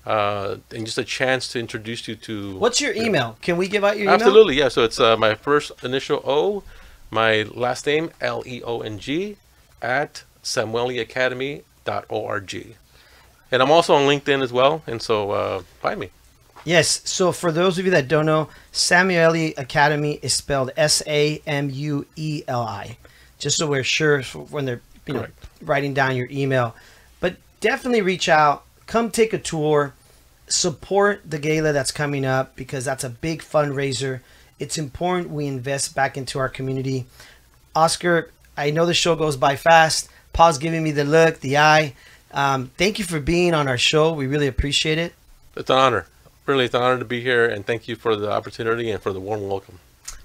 uh, 0.05 0.57
and 0.75 0.85
just 0.85 0.97
a 0.97 1.03
chance 1.03 1.47
to 1.53 1.59
introduce 1.59 2.07
you 2.07 2.15
to. 2.27 2.57
What's 2.57 2.81
your 2.81 2.93
email? 2.93 3.37
Can 3.41 3.57
we 3.57 3.67
give 3.67 3.83
out 3.83 3.95
your 3.95 4.05
email? 4.05 4.15
Absolutely, 4.15 4.55
yeah. 4.55 4.69
So 4.69 4.83
it's 4.83 4.99
uh, 4.99 5.15
my 5.15 5.35
first 5.35 5.71
initial 5.81 6.21
O, 6.25 6.63
my 7.09 7.43
last 7.43 7.85
name 7.85 8.11
L 8.19 8.43
E 8.45 8.61
O 8.63 8.81
N 8.81 8.99
G, 8.99 9.37
at 9.81 10.23
samueliacademy.org. 10.43 12.75
And 13.51 13.61
I'm 13.61 13.71
also 13.71 13.93
on 13.93 14.07
LinkedIn 14.07 14.41
as 14.41 14.51
well, 14.51 14.81
and 14.87 15.01
so 15.01 15.31
uh, 15.31 15.61
find 15.79 15.99
me. 15.99 16.09
Yes. 16.65 17.01
So 17.05 17.31
for 17.31 17.51
those 17.51 17.77
of 17.77 17.85
you 17.85 17.91
that 17.91 18.07
don't 18.07 18.25
know, 18.25 18.49
Samueli 18.71 19.57
Academy 19.57 20.19
is 20.21 20.33
spelled 20.33 20.71
S 20.77 21.03
A 21.07 21.41
M 21.45 21.69
U 21.69 22.05
E 22.15 22.43
L 22.47 22.61
I. 22.61 22.97
Just 23.37 23.57
so 23.57 23.67
we're 23.67 23.83
sure 23.83 24.21
when 24.23 24.65
they're 24.65 24.81
you 25.05 25.13
know 25.13 25.27
writing 25.61 25.93
down 25.93 26.15
your 26.15 26.27
email. 26.31 26.75
But 27.19 27.35
definitely 27.59 28.01
reach 28.01 28.29
out. 28.29 28.63
Come 28.87 29.11
take 29.11 29.33
a 29.33 29.37
tour. 29.37 29.93
Support 30.47 31.29
the 31.29 31.39
gala 31.39 31.73
that's 31.73 31.91
coming 31.91 32.25
up 32.25 32.55
because 32.55 32.85
that's 32.85 33.03
a 33.03 33.09
big 33.09 33.41
fundraiser. 33.41 34.21
It's 34.59 34.77
important 34.77 35.31
we 35.31 35.47
invest 35.47 35.95
back 35.95 36.15
into 36.15 36.37
our 36.39 36.49
community. 36.49 37.05
Oscar, 37.75 38.29
I 38.55 38.69
know 38.69 38.85
the 38.85 38.93
show 38.93 39.15
goes 39.15 39.35
by 39.35 39.55
fast. 39.55 40.09
Paul's 40.31 40.57
giving 40.57 40.83
me 40.83 40.91
the 40.91 41.03
look, 41.03 41.39
the 41.39 41.57
eye. 41.57 41.95
Um, 42.31 42.71
thank 42.77 42.99
you 42.99 43.05
for 43.05 43.19
being 43.19 43.53
on 43.53 43.67
our 43.67 43.77
show. 43.77 44.13
We 44.13 44.27
really 44.27 44.47
appreciate 44.47 44.97
it. 44.97 45.13
It's 45.55 45.69
an 45.69 45.77
honor. 45.77 46.07
Really, 46.45 46.65
it's 46.65 46.73
an 46.73 46.81
honor 46.81 46.99
to 46.99 47.05
be 47.05 47.21
here, 47.21 47.45
and 47.45 47.65
thank 47.65 47.87
you 47.87 47.95
for 47.95 48.15
the 48.15 48.31
opportunity 48.31 48.91
and 48.91 49.01
for 49.01 49.13
the 49.13 49.19
warm 49.19 49.47
welcome. 49.47 49.79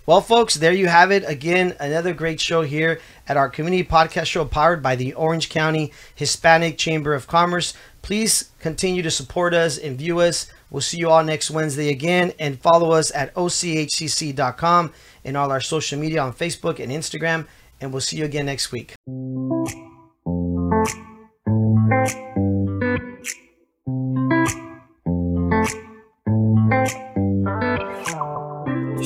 Well, 0.09 0.23
folks, 0.23 0.55
there 0.55 0.73
you 0.73 0.87
have 0.87 1.11
it. 1.11 1.23
Again, 1.29 1.77
another 1.79 2.15
great 2.15 2.41
show 2.41 2.63
here 2.63 2.99
at 3.29 3.37
our 3.37 3.51
community 3.51 3.85
podcast 3.85 4.25
show 4.25 4.47
powered 4.47 4.83
by 4.83 4.97
the 4.97 5.13
Orange 5.13 5.51
County 5.51 5.93
Hispanic 6.15 6.79
Chamber 6.79 7.13
of 7.13 7.27
Commerce. 7.27 7.75
Please 8.01 8.51
continue 8.59 9.03
to 9.03 9.11
support 9.11 9.53
us 9.53 9.77
and 9.77 9.99
view 9.99 10.21
us. 10.21 10.51
We'll 10.71 10.81
see 10.81 10.97
you 10.97 11.11
all 11.11 11.23
next 11.23 11.51
Wednesday 11.51 11.91
again. 11.91 12.33
And 12.39 12.59
follow 12.59 12.93
us 12.93 13.15
at 13.15 13.35
ochcc.com 13.35 14.93
and 15.27 15.37
all 15.37 15.53
our 15.53 15.61
social 15.61 15.99
media 15.99 16.23
on 16.23 16.33
Facebook 16.33 16.83
and 16.83 16.91
Instagram. 16.91 17.47
And 17.79 17.93
we'll 17.93 18.01
see 18.01 18.17
you 18.17 18.25
again 18.25 18.47
next 18.47 18.73
week. 18.73 18.95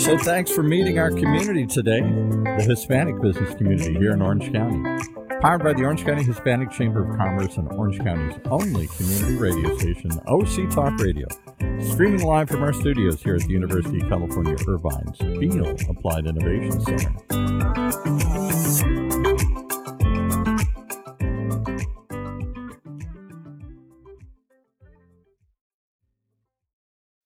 So 0.03 0.19
thanks 0.19 0.51
for 0.51 0.65
meeting 0.65 0.99
our 0.99 1.13
community 1.13 1.65
today, 1.65 2.01
the 2.01 2.65
Hispanic 2.67 3.23
business 3.23 3.55
community 3.55 3.95
here 3.95 4.11
in 4.11 4.21
Orange 4.21 4.53
County. 4.53 4.83
Powered 5.41 5.63
by 5.63 5.75
the 5.75 5.85
Orange 5.85 6.05
County 6.05 6.25
Hispanic 6.25 6.73
Chamber 6.73 7.09
of 7.09 7.17
Commerce 7.17 7.57
and 7.57 7.71
Orange 7.71 8.01
County's 8.01 8.37
only 8.51 8.89
community 8.89 9.37
radio 9.37 9.79
station, 9.79 10.11
OC 10.27 10.71
Talk 10.71 10.99
Radio. 10.99 11.29
Streaming 11.93 12.25
live 12.25 12.49
from 12.51 12.65
our 12.65 12.73
studios 12.73 13.23
here 13.23 13.37
at 13.37 13.43
the 13.43 13.53
University 13.53 14.01
of 14.03 14.09
California 14.09 14.57
Irvine's 14.67 15.19
Beall 15.19 15.77
Applied 15.89 16.27
Innovation 16.27 16.81
Center. 16.81 18.02